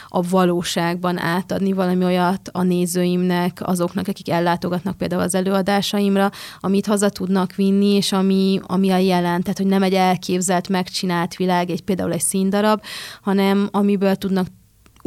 [0.08, 7.10] a valóságban átadni valami olyat a nézőimnek, azoknak, akik ellátogatnak például az előadásaimra, amit haza
[7.10, 11.70] tudnak vinni, és ami, ami a jelen, tehát hogy nem egy elképzelt, megcsinált világ, világ,
[11.70, 12.82] egy például egy színdarab,
[13.22, 14.48] hanem amiből tudnak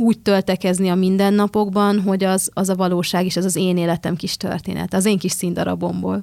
[0.00, 4.36] úgy töltekezni a mindennapokban, hogy az, az a valóság és az az én életem kis
[4.36, 6.22] történet, az én kis színdarabomból.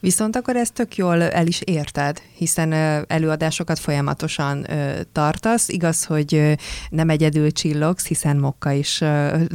[0.00, 2.72] Viszont akkor ezt tök jól el is érted, hiszen
[3.06, 4.66] előadásokat folyamatosan
[5.12, 5.68] tartasz.
[5.68, 6.56] Igaz, hogy
[6.90, 8.98] nem egyedül csillogsz, hiszen Mokka is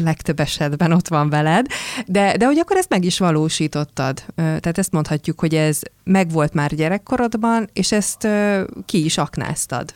[0.03, 1.65] legtöbb esetben ott van veled,
[2.05, 4.23] de, de hogy akkor ezt meg is valósítottad.
[4.35, 8.27] Tehát ezt mondhatjuk, hogy ez megvolt már gyerekkorodban, és ezt
[8.85, 9.93] ki is aknáztad.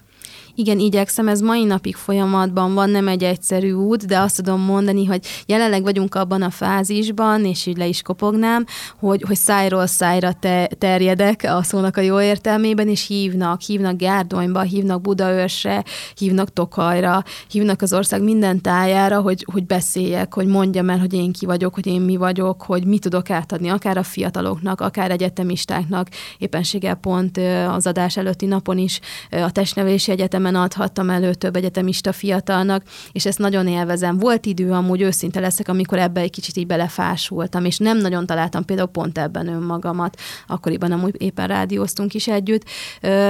[0.56, 5.06] Igen, igyekszem, ez mai napig folyamatban van, nem egy egyszerű út, de azt tudom mondani,
[5.06, 8.66] hogy jelenleg vagyunk abban a fázisban, és így le is kopognám,
[9.00, 14.62] hogy, hogy szájról szájra te, terjedek a szónak a jó értelmében, és hívnak, hívnak Gárdonyba,
[14.62, 15.84] hívnak Budaörsre,
[16.16, 21.32] hívnak Tokajra, hívnak az ország minden tájára, hogy, hogy beszéljek, hogy mondjam el, hogy én
[21.32, 26.08] ki vagyok, hogy én mi vagyok, hogy mit tudok átadni, akár a fiataloknak, akár egyetemistáknak.
[26.38, 27.40] Éppenséggel pont
[27.70, 29.00] az adás előtti napon is
[29.32, 30.12] a testnevelési
[30.42, 34.18] egyetemen adhattam elő több egyetemista fiatalnak, és ezt nagyon élvezem.
[34.18, 38.66] Volt idő, amúgy őszinte leszek, amikor ebbe egy kicsit így belefásultam, és nem nagyon találtam
[38.66, 40.20] például pont ebben önmagamat.
[40.48, 42.64] Akkoriban amúgy éppen rádióztunk is együtt,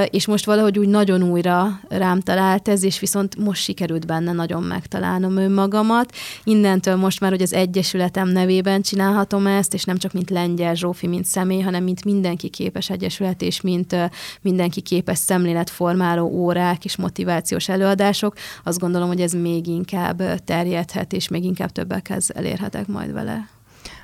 [0.09, 4.63] és most valahogy úgy nagyon újra rám talált ez, és viszont most sikerült benne nagyon
[4.63, 6.15] megtalálnom önmagamat.
[6.43, 11.07] Innentől most már, hogy az Egyesületem nevében csinálhatom ezt, és nem csak mint Lengyel Zsófi,
[11.07, 13.95] mint személy, hanem mint mindenki képes egyesület, és mint
[14.41, 21.27] mindenki képes szemléletformáló órák és motivációs előadások, azt gondolom, hogy ez még inkább terjedhet, és
[21.27, 23.60] még inkább többekhez elérhetek majd vele.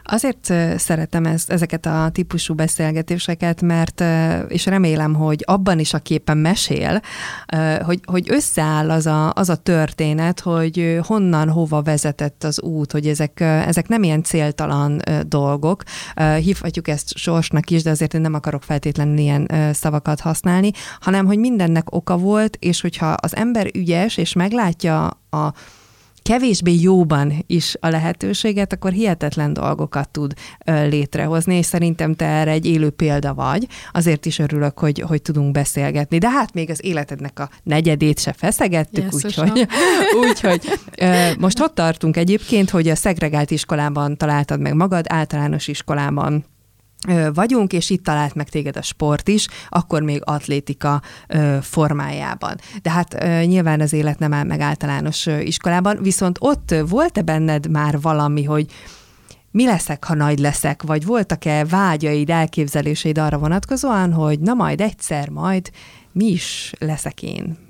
[0.10, 4.04] Azért szeretem ezt, ezeket a típusú beszélgetéseket, mert,
[4.48, 7.02] és remélem, hogy abban is a képen mesél,
[7.82, 13.08] hogy, hogy összeáll az a, az a történet, hogy honnan, hova vezetett az út, hogy
[13.08, 15.84] ezek, ezek nem ilyen céltalan dolgok.
[16.42, 21.38] Hívhatjuk ezt sorsnak is, de azért én nem akarok feltétlenül ilyen szavakat használni, hanem hogy
[21.38, 25.54] mindennek oka volt, és hogyha az ember ügyes, és meglátja a
[26.28, 30.34] kevésbé jóban is a lehetőséget, akkor hihetetlen dolgokat tud
[30.66, 33.68] létrehozni, és szerintem te erre egy élő példa vagy.
[33.92, 36.18] Azért is örülök, hogy, hogy tudunk beszélgetni.
[36.18, 39.68] De hát még az életednek a negyedét se feszegettük, úgyhogy,
[40.28, 40.62] úgyhogy
[41.40, 46.46] most ott tartunk egyébként, hogy a szegregált iskolában találtad meg magad, általános iskolában
[47.34, 51.02] vagyunk, és itt talált meg téged a sport is, akkor még atlétika
[51.62, 52.56] formájában.
[52.82, 58.02] De hát nyilván az élet nem áll meg általános iskolában, viszont ott volt-e benned már
[58.02, 58.72] valami, hogy
[59.52, 65.30] mi leszek, ha nagy leszek, vagy voltak-e vágyaid, elképzeléseid arra vonatkozóan, hogy na majd egyszer,
[65.30, 65.70] majd
[66.12, 67.67] mi is leszek én?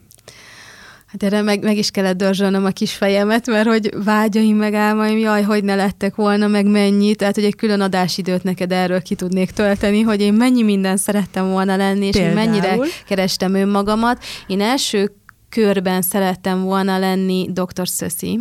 [1.19, 5.17] Hát erre meg, meg is kellett dörzsölnöm a kis fejemet, mert hogy vágyaim meg álmaim,
[5.17, 7.15] jaj, hogy ne lettek volna, meg mennyi.
[7.15, 11.49] Tehát, hogy egy külön adásidőt neked erről ki tudnék tölteni, hogy én mennyi minden szerettem
[11.49, 12.39] volna lenni, és Például?
[12.39, 14.23] én mennyire kerestem önmagamat.
[14.47, 15.11] Én első
[15.49, 17.87] körben szerettem volna lenni dr.
[17.87, 18.39] Szöszi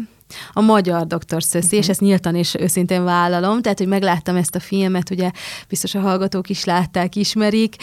[0.53, 1.43] a magyar Dr.
[1.43, 1.79] Szöszi, uh-huh.
[1.79, 1.91] és mhm.
[1.91, 5.31] ezt nyíltan és őszintén vállalom, tehát, hogy megláttam ezt a filmet, ugye
[5.69, 7.77] biztos a hallgatók is látták, ismerik.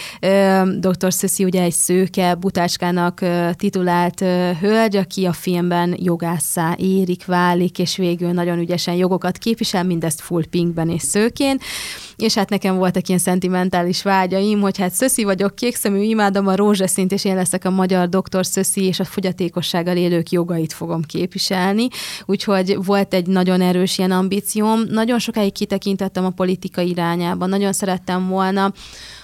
[0.79, 1.13] Dr.
[1.13, 3.21] Szöszi ugye egy szőke, butácskának
[3.55, 4.19] titulált
[4.59, 10.45] hölgy, aki a filmben jogásszá érik, válik, és végül nagyon ügyesen jogokat képvisel, mindezt full
[10.49, 11.57] pinkben és szőkén
[12.15, 17.11] és hát nekem voltak ilyen szentimentális vágyaim, hogy hát szöszi vagyok, kékszemű, imádom a rózsaszint,
[17.11, 21.87] és én leszek a magyar doktor szöszi, és a fogyatékossággal élők jogait fogom képviselni.
[22.25, 24.81] Úgyhogy volt egy nagyon erős ilyen ambícióm.
[24.89, 28.73] Nagyon sokáig kitekintettem a politika irányába, nagyon szerettem volna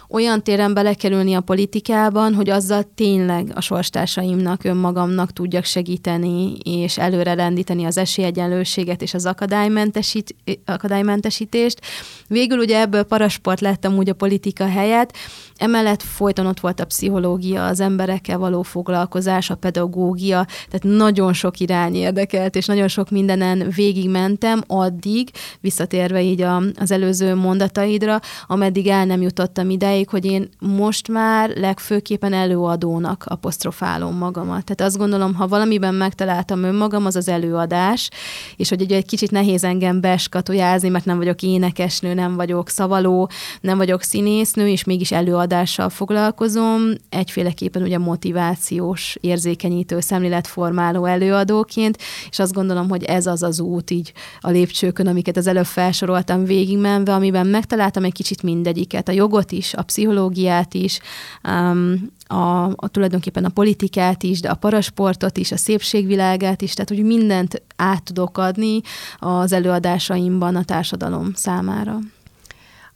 [0.10, 7.34] olyan téren belekerülni a politikában, hogy azzal tényleg a sorstársaimnak, önmagamnak tudjak segíteni, és előre
[7.34, 10.36] lendíteni az esélyegyenlőséget és az akadálymentesít,
[10.66, 11.80] akadálymentesítést.
[12.28, 15.18] Végül ugye ebből parasport lettem úgy a politika helyett,
[15.60, 21.60] Emellett folyton ott volt a pszichológia, az emberekkel való foglalkozás, a pedagógia, tehát nagyon sok
[21.60, 25.30] irány érdekelt, és nagyon sok mindenen végigmentem addig,
[25.62, 31.50] visszatérve így a, az előző mondataidra, ameddig el nem jutottam ideig, hogy én most már
[31.50, 34.64] legfőképpen előadónak apostrofálom magamat.
[34.64, 38.10] Tehát azt gondolom, ha valamiben megtaláltam önmagam, az az előadás,
[38.56, 43.30] és hogy ugye egy kicsit nehéz engem beskatujázni, mert nem vagyok énekesnő, nem vagyok szavaló,
[43.62, 51.98] nem vagyok színésznő, és mégis előadás előadással foglalkozom, egyféleképpen ugye motivációs, érzékenyítő, szemléletformáló előadóként,
[52.30, 56.44] és azt gondolom, hogy ez az az út így a lépcsőkön, amiket az előbb felsoroltam
[56.44, 61.00] végigmenve, amiben megtaláltam egy kicsit mindegyiket, a jogot is, a pszichológiát is,
[61.44, 66.90] um, a, a tulajdonképpen a politikát is, de a parasportot is, a szépségvilágát is, tehát
[66.90, 68.82] hogy mindent át tudok adni
[69.18, 72.00] az előadásaimban a társadalom számára.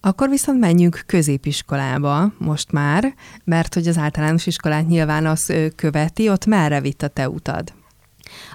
[0.06, 6.46] Akkor viszont menjünk középiskolába most már, mert hogy az általános iskolát nyilván az követi, ott
[6.46, 7.74] merre vitt a te utad?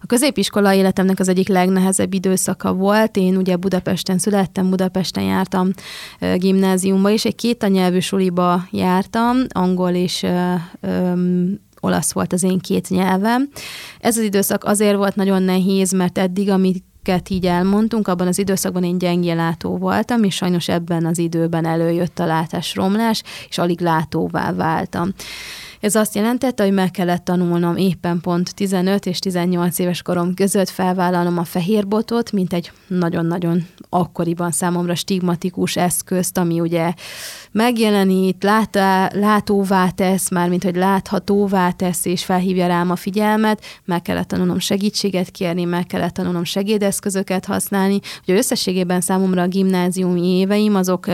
[0.01, 3.16] A középiskola életemnek az egyik legnehezebb időszaka volt.
[3.16, 5.70] Én ugye Budapesten születtem, Budapesten jártam
[6.36, 10.26] gimnáziumba, és egy két anyelvű suliba jártam, angol és
[11.80, 13.49] olasz volt az én két nyelvem.
[14.01, 18.39] Ez az időszak azért volt nagyon nehéz, mert eddig, amit amiket így elmondtunk, abban az
[18.39, 23.81] időszakban én gyengé látó voltam, és sajnos ebben az időben előjött a látásromlás, és alig
[23.81, 25.13] látóvá váltam.
[25.81, 30.69] Ez azt jelentette, hogy meg kellett tanulnom éppen pont 15 és 18 éves korom között
[30.69, 36.93] felvállalnom a fehérbotot, mint egy nagyon-nagyon akkoriban számomra stigmatikus eszközt, ami ugye
[37.53, 44.28] megjelenít, látá, látóvá tesz, mármint hogy láthatóvá tesz, és felhívja rám a figyelmet, meg kellett
[44.28, 48.01] tanulnom segítséget kérni, meg kellett tanulnom segédeszközöket használni.
[48.22, 51.07] Ugye összességében számomra a gimnáziumi éveim azok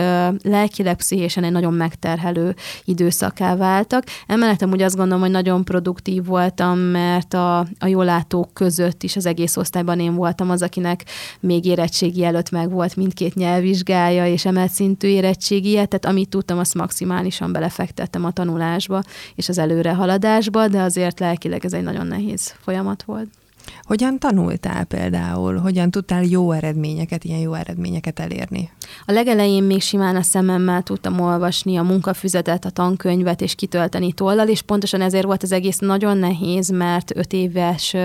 [0.43, 4.03] lelkileg, pszichésen egy nagyon megterhelő időszaká váltak.
[4.27, 9.25] Emellett úgy azt gondolom, hogy nagyon produktív voltam, mert a, a jólátók között is az
[9.25, 11.05] egész osztályban én voltam az, akinek
[11.39, 16.73] még érettségi előtt meg volt mindkét nyelvvizsgája, és emelt szintű érettségie, tehát amit tudtam, azt
[16.73, 19.03] maximálisan belefektettem a tanulásba
[19.35, 23.27] és az előrehaladásba, de azért lelkileg ez egy nagyon nehéz folyamat volt.
[23.81, 25.57] Hogyan tanultál például?
[25.57, 28.69] Hogyan tudtál jó eredményeket, ilyen jó eredményeket elérni?
[29.05, 34.47] A legelején még simán a szememmel tudtam olvasni a munkafüzetet, a tankönyvet és kitölteni tollal,
[34.47, 37.95] és pontosan ezért volt az egész nagyon nehéz, mert öt éves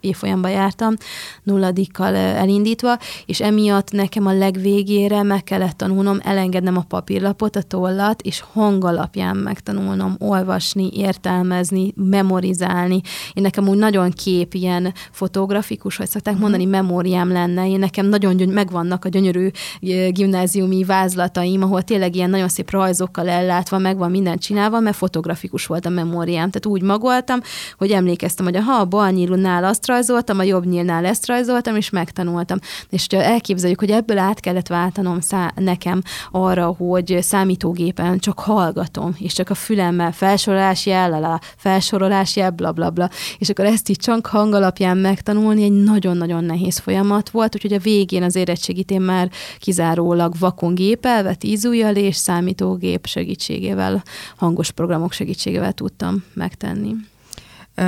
[0.00, 0.94] évfolyamba jártam,
[1.42, 8.22] nulladikkal elindítva, és emiatt nekem a legvégére meg kellett tanulnom elengednem a papírlapot, a tollat,
[8.22, 13.00] és hangalapján megtanulnom olvasni, értelmezni, memorizálni.
[13.32, 14.69] Én nekem úgy nagyon kép ilyen
[15.10, 16.50] fotografikus, vagy szokták uh-huh.
[16.50, 17.68] mondani, memóriám lenne.
[17.68, 19.50] Én nekem nagyon gyöny- megvannak a gyönyörű
[20.10, 25.86] gimnáziumi vázlataim, ahol tényleg ilyen nagyon szép rajzokkal ellátva, megvan mindent csinálva, mert fotografikus volt
[25.86, 26.50] a memóriám.
[26.50, 27.40] Tehát úgy magoltam,
[27.78, 31.90] hogy emlékeztem, hogy ha a bal nyílnál azt rajzoltam, a jobb nyílnál ezt rajzoltam, és
[31.90, 32.58] megtanultam.
[32.90, 39.14] És ha elképzeljük, hogy ebből át kellett váltanom szá- nekem arra, hogy számítógépen csak hallgatom,
[39.18, 43.10] és csak a fülemmel felsorolás jellel, a felsorolás jel, bla, bla, bla.
[43.38, 47.78] És akkor ezt így csak hang alapján megtanulni egy nagyon-nagyon nehéz folyamat volt, úgyhogy a
[47.78, 54.02] végén az érettségit én már kizárólag vakon gépelve, tízújjal és számítógép segítségével,
[54.36, 56.92] hangos programok segítségével tudtam megtenni.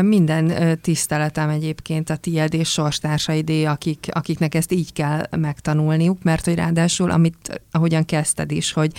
[0.02, 6.54] Minden tiszteletem egyébként a tiéd és sorstársaidé, akik, akiknek ezt így kell megtanulniuk, mert hogy
[6.54, 8.92] ráadásul, amit ahogyan kezdted is, hogy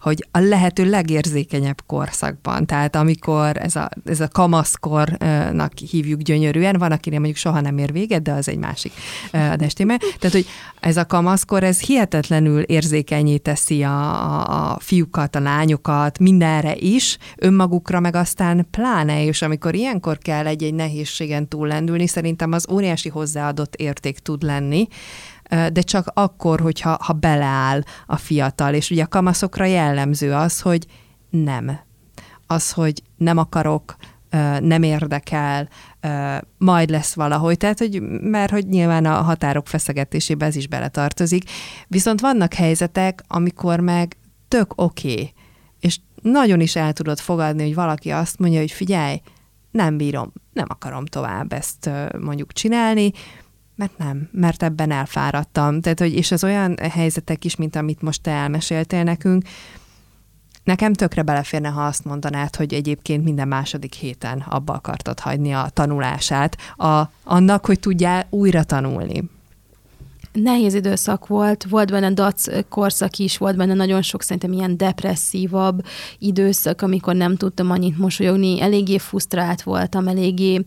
[0.00, 6.92] hogy a lehető legérzékenyebb korszakban, tehát amikor ez a, ez a kamaszkornak hívjuk gyönyörűen, van,
[6.92, 8.92] akinek mondjuk soha nem ér véget, de az egy másik
[9.32, 9.96] adástéme.
[9.96, 10.46] Tehát, hogy
[10.80, 18.00] ez a kamaszkor, ez hihetetlenül érzékenyé teszi a, a fiúkat, a lányokat, mindenre is, önmagukra
[18.00, 24.18] meg aztán pláne, és amikor ilyenkor kell egy-egy nehézségen túllendülni, szerintem az óriási hozzáadott érték
[24.18, 24.88] tud lenni,
[25.50, 28.74] de csak akkor, hogyha ha beleáll a fiatal.
[28.74, 30.86] És ugye a kamaszokra jellemző az, hogy
[31.30, 31.78] nem.
[32.46, 33.96] Az, hogy nem akarok,
[34.60, 35.68] nem érdekel,
[36.58, 41.50] majd lesz valahogy, tehát, hogy, mert hogy nyilván a határok feszegetésébe ez is beletartozik.
[41.86, 44.16] Viszont vannak helyzetek, amikor meg
[44.48, 45.32] tök oké, okay,
[45.80, 49.20] és nagyon is el tudod fogadni, hogy valaki azt mondja, hogy figyelj,
[49.70, 51.90] nem bírom, nem akarom tovább ezt
[52.20, 53.12] mondjuk csinálni,
[53.80, 55.80] mert nem, mert ebben elfáradtam.
[55.80, 59.44] Tehát, hogy, és az olyan helyzetek is, mint amit most te elmeséltél nekünk,
[60.64, 65.70] Nekem tökre beleférne, ha azt mondanád, hogy egyébként minden második héten abba akartad hagyni a
[65.72, 69.30] tanulását, a, annak, hogy tudjál újra tanulni.
[70.32, 75.84] Nehéz időszak volt, volt benne dac korszak is, volt benne nagyon sok szerintem ilyen depresszívabb
[76.18, 80.64] időszak, amikor nem tudtam annyit mosolyogni, eléggé frusztrált voltam, eléggé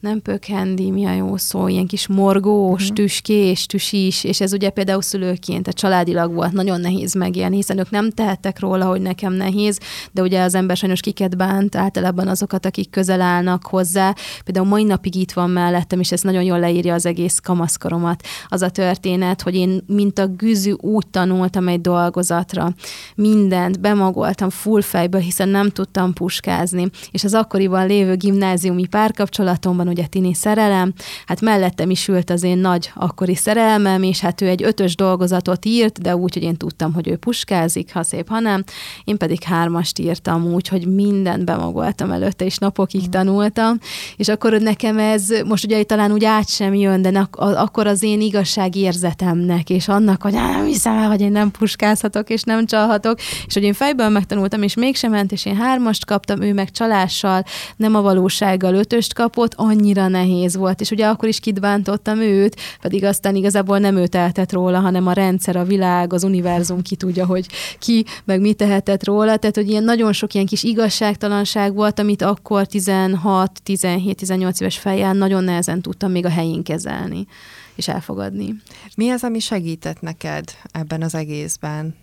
[0.00, 2.96] nem pökhendi, mi a jó szó, ilyen kis morgós, uh-huh.
[2.96, 7.90] tüskés, tüsis, és ez ugye például szülőként, a családilag volt nagyon nehéz megélni, hiszen ők
[7.90, 9.78] nem tehettek róla, hogy nekem nehéz,
[10.12, 14.14] de ugye az ember sajnos kiket bánt, általában azokat, akik közel állnak hozzá.
[14.44, 18.22] Például mai napig itt van mellettem, és ez nagyon jól leírja az egész kamaszkoromat.
[18.48, 22.74] Az a történet, hogy én mint a güzű úgy tanultam egy dolgozatra,
[23.14, 30.06] mindent bemagoltam full fejből, hiszen nem tudtam puskázni, és az akkoriban lévő gimnáziumi párkapcsolatomban ugye
[30.06, 30.92] tini szerelem,
[31.26, 35.64] hát mellettem is ült az én nagy akkori szerelmem, és hát ő egy ötös dolgozatot
[35.64, 38.64] írt, de úgy, hogy én tudtam, hogy ő puskázik, ha szép, ha nem.
[39.04, 43.10] Én pedig hármast írtam úgy, hogy mindent bemagoltam előtte, és napokig mm.
[43.10, 43.78] tanultam,
[44.16, 48.20] és akkor nekem ez, most ugye talán úgy át sem jön, de akkor az én
[48.20, 53.54] igazságérzetemnek, és annak, hogy nem hiszem el, hogy én nem puskázhatok, és nem csalhatok, és
[53.54, 57.44] hogy én fejből megtanultam, és mégsem ment, és én hármast kaptam, ő meg csalással,
[57.76, 62.56] nem a valósággal ötöst kapott, annyi annyira nehéz volt, és ugye akkor is kidbántottam őt,
[62.80, 66.96] pedig aztán igazából nem ő tehetett róla, hanem a rendszer, a világ, az univerzum ki
[66.96, 67.46] tudja, hogy
[67.78, 72.22] ki, meg mi tehetett róla, tehát hogy ilyen nagyon sok ilyen kis igazságtalanság volt, amit
[72.22, 77.26] akkor 16, 17, 18 éves fejjel nagyon nehezen tudtam még a helyén kezelni
[77.74, 78.54] és elfogadni.
[78.96, 81.94] Mi az, ami segített neked ebben az egészben?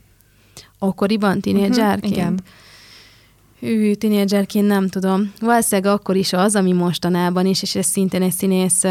[0.79, 2.03] Akkoriban, tínédzsárként?
[2.03, 2.39] Uh-huh, igen
[3.59, 5.33] Hű, tinédzserként nem tudom.
[5.39, 8.83] Valószínűleg akkor is az, ami mostanában is, és ez szintén egy színész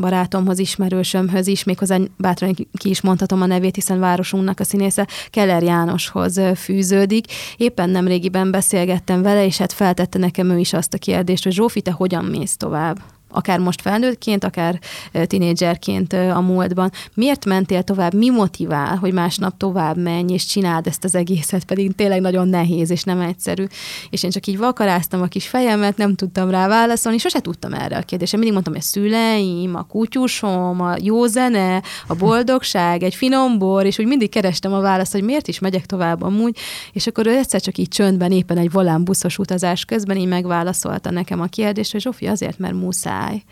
[0.00, 5.62] barátomhoz, ismerősömhöz is, méghozzá bátran ki is mondhatom a nevét, hiszen városunknak a színésze Keller
[5.62, 7.26] Jánoshoz fűződik.
[7.56, 11.52] Éppen nem régiben beszélgettem vele, és hát feltette nekem ő is azt a kérdést, hogy
[11.52, 12.98] Zsófi, te hogyan mész tovább?
[13.30, 14.78] Akár most felnőttként, akár
[15.24, 16.90] tinédzserként a múltban.
[17.14, 18.14] Miért mentél tovább?
[18.14, 22.90] Mi motivál, hogy másnap tovább menj és csináld ezt az egészet, pedig tényleg nagyon nehéz
[22.90, 23.64] és nem egyszerű.
[24.10, 27.96] És én csak így vakaráztam a kis fejemet, nem tudtam rá válaszolni, sose tudtam erre
[27.96, 28.36] a kérdésre.
[28.36, 33.86] Mindig mondtam, hogy a szüleim, a kutyusom, a jó zene, a boldogság, egy finom bor,
[33.86, 36.56] és úgy mindig kerestem a választ, hogy miért is megyek tovább amúgy,
[36.92, 41.40] és akkor ő egyszer csak így csöndben, éppen egy volánbuszos utazás közben így megválaszolta nekem
[41.40, 43.42] a kérdést, hogy Zsófi azért, mert muszáj muszáj.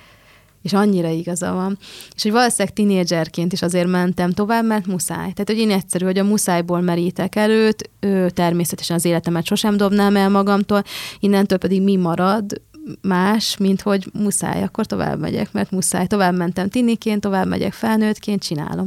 [0.62, 1.78] És annyira igaza van.
[2.14, 5.16] És hogy valószínűleg tinédzserként is azért mentem tovább, mert muszáj.
[5.18, 10.16] Tehát, hogy én egyszerű, hogy a muszájból merítek előtt, ő, természetesen az életemet sosem dobnám
[10.16, 10.82] el magamtól,
[11.20, 12.60] innentől pedig mi marad,
[13.02, 16.06] más, mint hogy muszáj, akkor tovább megyek, mert muszáj.
[16.06, 18.86] Tovább mentem tiniként, tovább megyek felnőttként, csinálom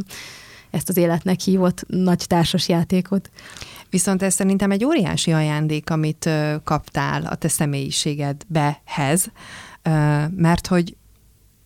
[0.72, 3.30] ezt az életnek hívott nagy társas játékot.
[3.90, 6.30] Viszont ez szerintem egy óriási ajándék, amit
[6.64, 9.32] kaptál a te személyiségedbehez,
[10.36, 10.96] mert hogy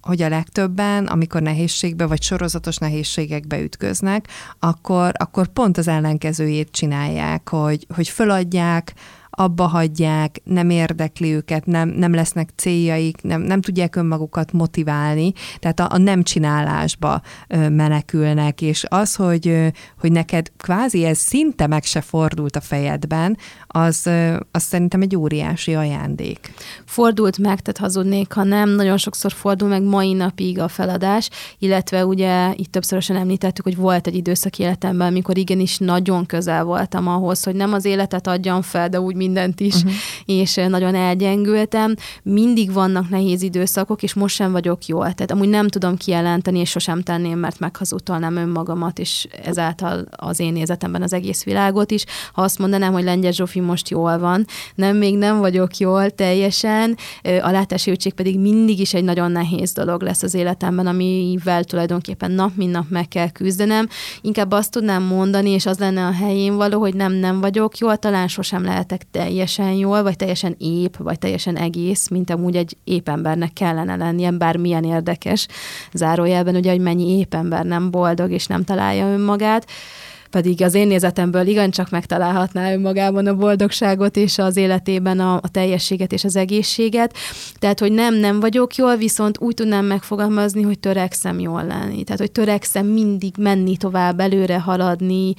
[0.06, 4.28] hogy a legtöbben, amikor nehézségbe vagy sorozatos nehézségekbe ütköznek,
[4.60, 8.94] akkor, akkor pont az ellenkezőjét csinálják, hogy, hogy föladják,
[9.36, 15.80] abba hagyják, nem érdekli őket, nem, nem lesznek céljaik, nem, nem tudják önmagukat motiválni, tehát
[15.80, 17.22] a, a nem csinálásba
[17.70, 24.10] menekülnek, és az, hogy, hogy neked kvázi ez szinte meg se fordult a fejedben, az,
[24.52, 26.54] az szerintem egy óriási ajándék.
[26.86, 31.30] Fordult meg, tehát hazudnék, ha nem, nagyon sokszor fordul meg mai napig a feladás,
[31.60, 37.08] illetve ugye itt többszörösen említettük, hogy volt egy időszak életemben, amikor igenis nagyon közel voltam
[37.08, 39.92] ahhoz, hogy nem az életet adjam fel, de úgy mindent is, uh-huh.
[40.26, 41.96] és nagyon elgyengültem.
[42.24, 45.14] Mindig vannak nehéz időszakok, és most sem vagyok jól.
[45.14, 50.54] Tehát amúgy nem tudom kijelenteni, és sosem tenném, mert meghazudtolnám önmagamat, és ezáltal az én
[50.54, 52.06] nézetemben az egész világot is.
[52.34, 54.46] Ha azt mondanám, hogy Lengyel Zsófi most jól van,
[54.76, 56.98] nem, még nem vagyok jól teljesen,
[57.42, 62.52] a látási pedig mindig is egy nagyon nehéz dolog lesz az életemben, amivel tulajdonképpen nap,
[62.56, 63.88] mint nap meg kell küzdenem.
[64.22, 67.98] Inkább azt tudnám mondani, és az lenne a helyén való, hogy nem, nem vagyok jól,
[67.98, 73.10] talán sosem lehetek teljesen jól, vagy teljesen ép, vagy teljesen egész, mint amúgy egy ép
[73.10, 75.48] embernek kellene lennie, bármilyen érdekes.
[75.94, 79.68] Zárójelben ugye, hogy mennyi ép ember nem boldog, és nem találja önmagát
[80.30, 86.12] pedig az én nézetemből igencsak megtalálhatná önmagában a boldogságot és az életében a, a teljességet
[86.12, 87.14] és az egészséget.
[87.60, 92.04] Tehát, hogy nem, nem vagyok jól, viszont úgy tudnám megfogalmazni, hogy törekszem jól lenni.
[92.04, 95.34] Tehát, hogy törekszem mindig menni tovább, előre haladni,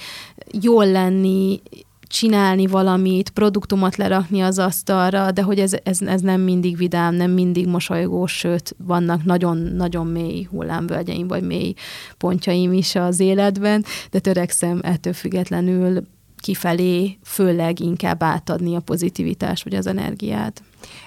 [0.61, 1.61] jól lenni,
[2.07, 7.31] csinálni valamit, produktumot lerakni az asztalra, de hogy ez, ez, ez nem mindig vidám, nem
[7.31, 11.75] mindig mosolygós, sőt, vannak nagyon-nagyon mély hullámvölgyeim, vagy mély
[12.19, 16.03] pontjaim is az életben, de törekszem ettől függetlenül
[16.39, 20.63] kifelé, főleg inkább átadni a pozitivitást, vagy az energiát.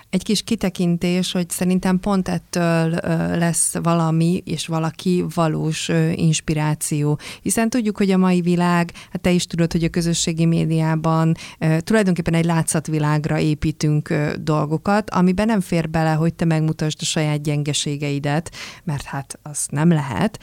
[0.10, 2.89] Egy kis kitekintés, hogy szerintem pont ettől
[3.38, 7.20] lesz valami és valaki valós inspiráció.
[7.41, 11.36] Hiszen tudjuk, hogy a mai világ, hát te is tudod, hogy a közösségi médiában
[11.78, 18.55] tulajdonképpen egy látszatvilágra építünk dolgokat, amiben nem fér bele, hogy te megmutasd a saját gyengeségeidet,
[18.84, 20.39] mert hát az nem lehet.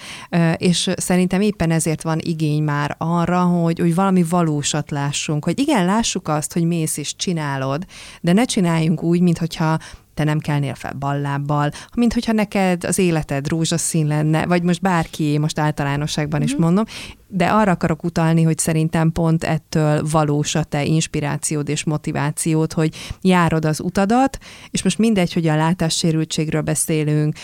[0.56, 5.84] És szerintem éppen ezért van igény már arra, hogy, hogy valami valósat lássunk, hogy igen,
[5.84, 7.84] lássuk azt, hogy mész és csinálod,
[8.20, 9.78] de ne csináljunk úgy, mintha hogyha
[10.14, 15.38] te nem kelnél fel ballábbal, mint hogyha neked az életed rózsaszín lenne, vagy most bárki,
[15.38, 16.62] most általánosságban is mhm.
[16.62, 16.84] mondom,
[17.28, 22.94] de arra akarok utalni, hogy szerintem pont ettől valós a te inspirációd és motivációd, hogy
[23.20, 24.38] járod az utadat,
[24.70, 27.36] és most mindegy, hogy a látássérültségről beszélünk,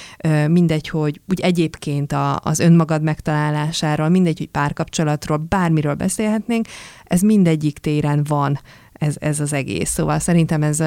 [0.48, 6.66] mindegy, hogy úgy egyébként a, az önmagad megtalálásáról, mindegy, hogy párkapcsolatról, bármiről beszélhetnénk,
[7.04, 8.58] ez mindegyik téren van
[8.92, 9.90] ez, ez az egész.
[9.90, 10.80] Szóval szerintem ez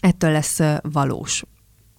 [0.00, 1.44] ettől lesz valós.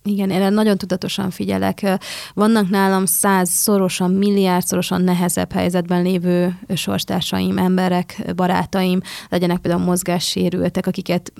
[0.03, 1.99] Igen, erre nagyon tudatosan figyelek.
[2.33, 11.33] Vannak nálam százszorosan, milliárdszorosan nehezebb helyzetben lévő sorstársaim, emberek, barátaim, legyenek például mozgássérültek, akiket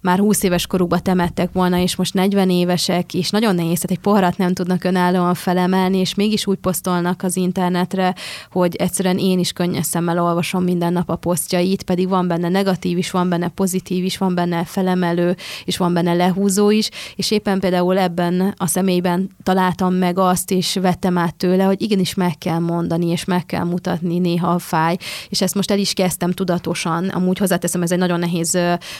[0.00, 3.98] már 20 éves korukba temettek volna, és most 40 évesek, és nagyon nehéz, tehát egy
[3.98, 8.14] poharat nem tudnak önállóan felemelni, és mégis úgy posztolnak az internetre,
[8.50, 12.98] hogy egyszerűen én is könnyes szemmel olvasom minden nap a posztjait, pedig van benne negatív
[12.98, 17.60] is, van benne pozitív is, van benne felemelő, és van benne lehúzó is, és éppen
[17.60, 22.38] például igazából ebben a személyben találtam meg azt, és vettem át tőle, hogy igenis meg
[22.38, 24.96] kell mondani, és meg kell mutatni néha fáj,
[25.28, 27.08] és ezt most el is kezdtem tudatosan.
[27.08, 28.58] Amúgy hozzáteszem, ez egy nagyon nehéz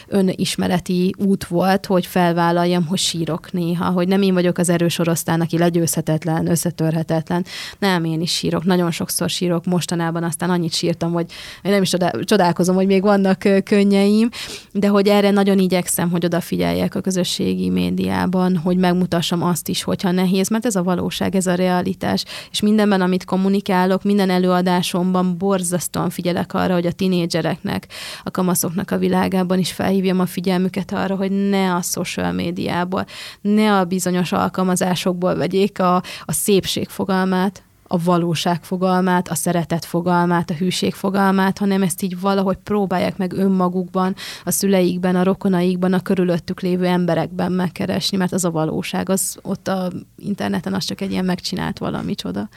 [0.08, 5.40] önismereti út volt, hogy felvállaljam, hogy sírok néha, hogy nem én vagyok az erős orosztán,
[5.40, 7.44] aki legyőzhetetlen, összetörhetetlen.
[7.78, 11.26] Nem, én is sírok, nagyon sokszor sírok mostanában, aztán annyit sírtam, hogy
[11.62, 11.94] én nem is
[12.24, 14.28] csodálkozom, hogy még vannak könnyeim,
[14.72, 20.10] de hogy erre nagyon igyekszem, hogy odafigyeljek a közösségi médiában, hogy megmutassam azt is, hogyha
[20.10, 22.24] nehéz, mert ez a valóság, ez a realitás.
[22.50, 27.86] És mindenben, amit kommunikálok, minden előadásomban borzasztóan figyelek arra, hogy a tinédzsereknek,
[28.22, 33.06] a kamaszoknak a világában is felhívjam a figyelmüket arra, hogy ne a social médiából,
[33.40, 40.50] ne a bizonyos alkalmazásokból vegyék a, a szépség fogalmát, a valóság fogalmát, a szeretet fogalmát,
[40.50, 44.14] a hűség fogalmát, hanem ezt így valahogy próbálják meg önmagukban,
[44.44, 49.68] a szüleikben, a rokonaikban, a körülöttük lévő emberekben megkeresni, mert az a valóság, az ott
[49.68, 52.48] a interneten az csak egy ilyen megcsinált valami csoda.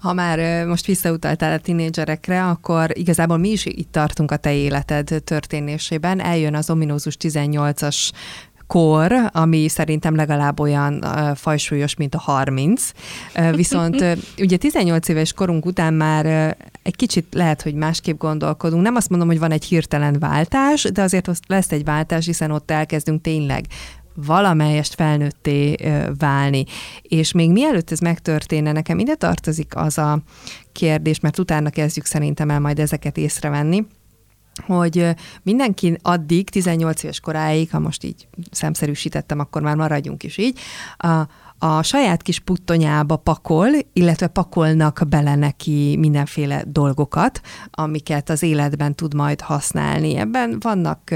[0.00, 5.22] Ha már most visszautaltál a tinédzserekre, akkor igazából mi is itt tartunk a te életed
[5.24, 6.20] történésében.
[6.20, 8.10] Eljön az ominózus 18-as
[8.70, 11.04] kor, ami szerintem legalább olyan
[11.34, 12.90] fajsúlyos, mint a 30.
[13.34, 14.04] Uh, viszont
[14.38, 18.82] ugye 18 éves korunk után már egy kicsit lehet, hogy másképp gondolkodunk.
[18.82, 22.70] Nem azt mondom, hogy van egy hirtelen váltás, de azért lesz egy váltás, hiszen ott
[22.70, 23.64] elkezdünk tényleg
[24.14, 25.74] valamelyest felnőtté
[26.18, 26.64] válni.
[27.02, 30.22] És még mielőtt ez megtörténne, nekem ide tartozik az a
[30.72, 33.86] kérdés, mert utána kezdjük szerintem el majd ezeket észrevenni,
[34.66, 40.58] hogy mindenki addig, 18 éves koráig, ha most így szemszerűsítettem, akkor már maradjunk is így,
[40.96, 41.28] a,
[41.58, 47.40] a saját kis puttonyába pakol, illetve pakolnak bele neki mindenféle dolgokat,
[47.70, 50.16] amiket az életben tud majd használni.
[50.16, 51.14] Ebben vannak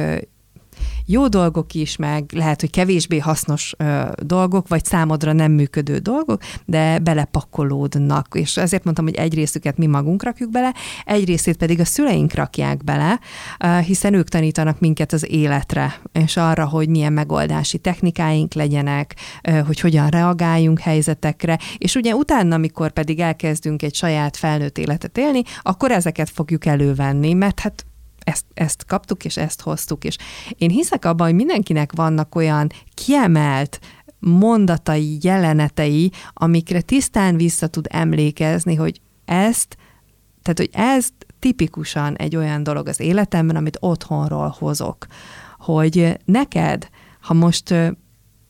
[1.06, 6.42] jó dolgok is, meg lehet, hogy kevésbé hasznos ö, dolgok, vagy számodra nem működő dolgok,
[6.64, 8.28] de belepakolódnak.
[8.32, 12.34] És ezért mondtam, hogy egy részüket mi magunk rakjuk bele, egy részét pedig a szüleink
[12.34, 13.20] rakják bele,
[13.64, 19.50] ö, hiszen ők tanítanak minket az életre, és arra, hogy milyen megoldási technikáink legyenek, ö,
[19.50, 25.42] hogy hogyan reagáljunk helyzetekre, és ugye utána, amikor pedig elkezdünk egy saját felnőtt életet élni,
[25.62, 27.84] akkor ezeket fogjuk elővenni, mert hát
[28.24, 30.04] ezt, ezt kaptuk, és ezt hoztuk.
[30.04, 30.16] És
[30.58, 33.78] én hiszek abban, hogy mindenkinek vannak olyan kiemelt
[34.18, 39.76] mondatai, jelenetei, amikre tisztán vissza tud emlékezni, hogy ezt,
[40.42, 41.08] tehát hogy ez
[41.38, 45.06] tipikusan egy olyan dolog az életemben, amit otthonról hozok.
[45.58, 46.88] Hogy neked,
[47.20, 47.74] ha most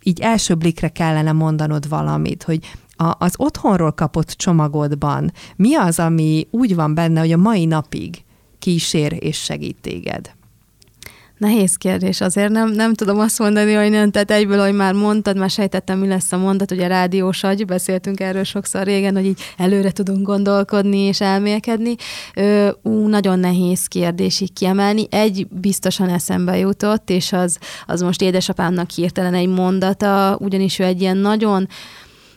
[0.03, 2.61] így első blikre kellene mondanod valamit, hogy
[2.97, 8.25] a, az otthonról kapott csomagodban mi az, ami úgy van benne, hogy a mai napig
[8.65, 10.31] kísér és segít téged?
[11.39, 15.37] Nehéz kérdés, azért nem, nem tudom azt mondani, hogy nem, tehát egyből, hogy már mondtad,
[15.37, 19.41] már sejtettem, mi lesz a mondat, ugye rádiós agy, beszéltünk erről sokszor régen, hogy így
[19.57, 21.95] előre tudunk gondolkodni és elmélkedni.
[22.35, 25.07] Ö, ú, nagyon nehéz kérdés így kiemelni.
[25.11, 31.01] Egy biztosan eszembe jutott, és az, az most édesapámnak hirtelen egy mondata, ugyanis ő egy
[31.01, 31.69] ilyen nagyon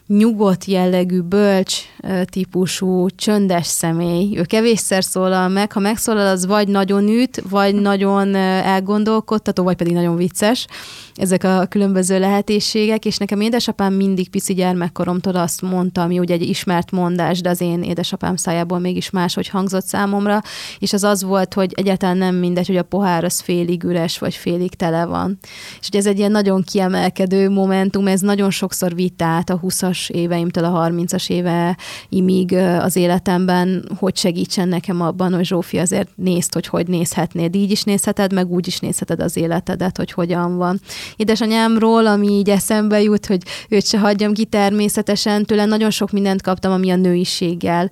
[0.08, 1.76] nyugodt jellegű, bölcs
[2.24, 4.38] típusú, csöndes személy.
[4.38, 9.92] Ő kevésszer szólal meg, ha megszólal, az vagy nagyon üt, vagy nagyon elgondolkodtató, vagy pedig
[9.92, 10.66] nagyon vicces.
[11.14, 16.48] Ezek a különböző lehetőségek, és nekem édesapám mindig pici gyermekkoromtól azt mondta, ami ugye egy
[16.48, 20.40] ismert mondás, de az én édesapám szájából mégis máshogy hangzott számomra,
[20.78, 24.34] és az az volt, hogy egyáltalán nem mindegy, hogy a pohár az félig üres, vagy
[24.34, 25.38] félig tele van.
[25.80, 30.64] És ugye ez egy ilyen nagyon kiemelkedő momentum, ez nagyon sokszor vitát a 20-as éveimtől
[30.64, 31.76] a 30-as éve
[32.08, 37.54] imig az életemben, hogy segítsen nekem abban, hogy Zsófi azért nézd, hogy hogy nézhetnéd.
[37.54, 40.80] Így is nézheted, meg úgy is nézheted az életedet, hogy hogyan van.
[41.16, 46.42] Édesanyámról, ami így eszembe jut, hogy őt se hagyjam ki természetesen, tőle nagyon sok mindent
[46.42, 47.90] kaptam, ami a nőiséggel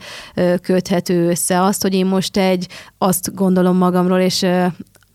[0.62, 1.62] köthető össze.
[1.62, 4.46] Azt, hogy én most egy, azt gondolom magamról, és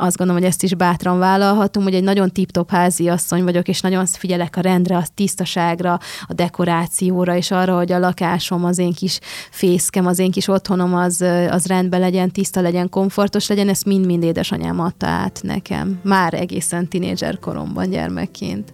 [0.02, 3.82] azt gondolom, hogy ezt is bátran vállalhatom, hogy egy nagyon tip-top házi asszony vagyok, és
[3.82, 8.94] nagyon figyelek a rendre, a tisztaságra, a dekorációra, és arra, hogy a lakásom, az én
[8.94, 9.20] kis
[9.52, 14.24] fészkem, az én kis otthonom az, az rendben legyen, tiszta legyen, komfortos legyen, ezt mind-mind
[14.24, 18.74] édesanyám adta át nekem, már egészen tinédzser koromban gyermekként.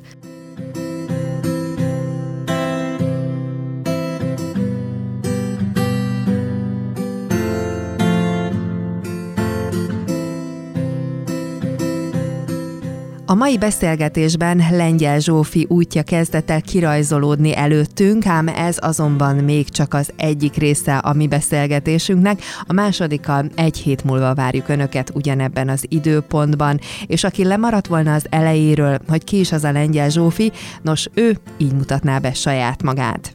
[13.29, 19.93] A mai beszélgetésben Lengyel Zsófi útja kezdett el kirajzolódni előttünk, ám ez azonban még csak
[19.93, 22.41] az egyik része a mi beszélgetésünknek.
[22.67, 28.25] A másodikkal egy hét múlva várjuk Önöket ugyanebben az időpontban, és aki lemaradt volna az
[28.29, 30.51] elejéről, hogy ki is az a Lengyel Zsófi,
[30.81, 33.33] nos ő így mutatná be saját magát.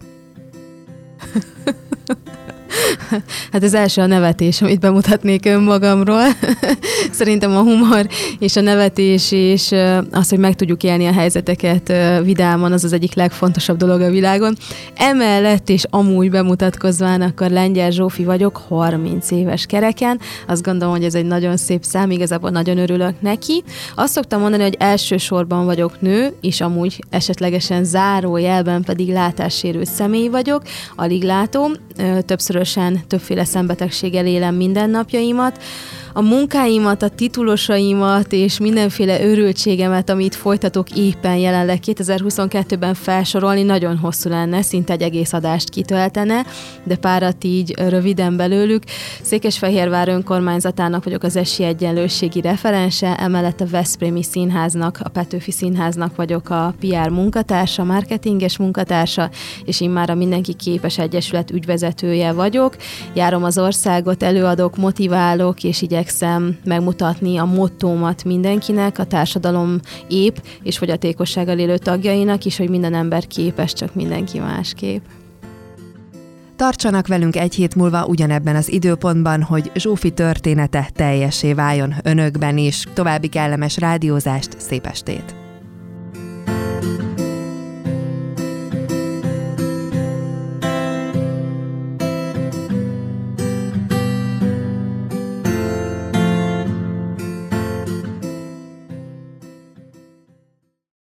[3.52, 6.24] Hát az első a nevetés, amit bemutatnék önmagamról.
[7.10, 8.06] Szerintem a humor
[8.38, 9.74] és a nevetés és
[10.10, 14.56] az, hogy meg tudjuk élni a helyzeteket vidáman, az az egyik legfontosabb dolog a világon.
[14.96, 20.20] Emellett és amúgy bemutatkozván, akkor Lengyel Zsófi vagyok, 30 éves kereken.
[20.48, 23.62] Azt gondolom, hogy ez egy nagyon szép szám, igazából nagyon örülök neki.
[23.94, 30.62] Azt szoktam mondani, hogy elsősorban vagyok nő, és amúgy esetlegesen zárójelben pedig látássérült személy vagyok,
[30.96, 31.72] alig látom,
[32.26, 35.62] többszörösen többféle szembetegséggel élem mindennapjaimat
[36.12, 44.28] a munkáimat, a titulosaimat és mindenféle örültségemet, amit folytatok éppen jelenleg 2022-ben felsorolni, nagyon hosszú
[44.30, 46.44] lenne, szinte egy egész adást kitöltene,
[46.84, 48.82] de párat így röviden belőlük.
[49.22, 56.74] Székesfehérvár önkormányzatának vagyok az esélyegyenlőségi referense, emellett a Veszprémi Színháznak, a Petőfi Színháznak vagyok a
[56.80, 59.30] PR munkatársa, marketinges munkatársa,
[59.64, 62.76] és én a Mindenki Képes Egyesület ügyvezetője vagyok.
[63.14, 70.36] Járom az országot, előadok, motiválok, és így igyekszem megmutatni a mottómat mindenkinek, a társadalom épp
[70.62, 75.04] és fogyatékossággal élő tagjainak is, hogy minden ember képes, csak mindenki másképp.
[76.56, 82.84] Tartsanak velünk egy hét múlva ugyanebben az időpontban, hogy Zsófi története teljesé váljon önökben is.
[82.94, 85.41] További kellemes rádiózást, szép estét!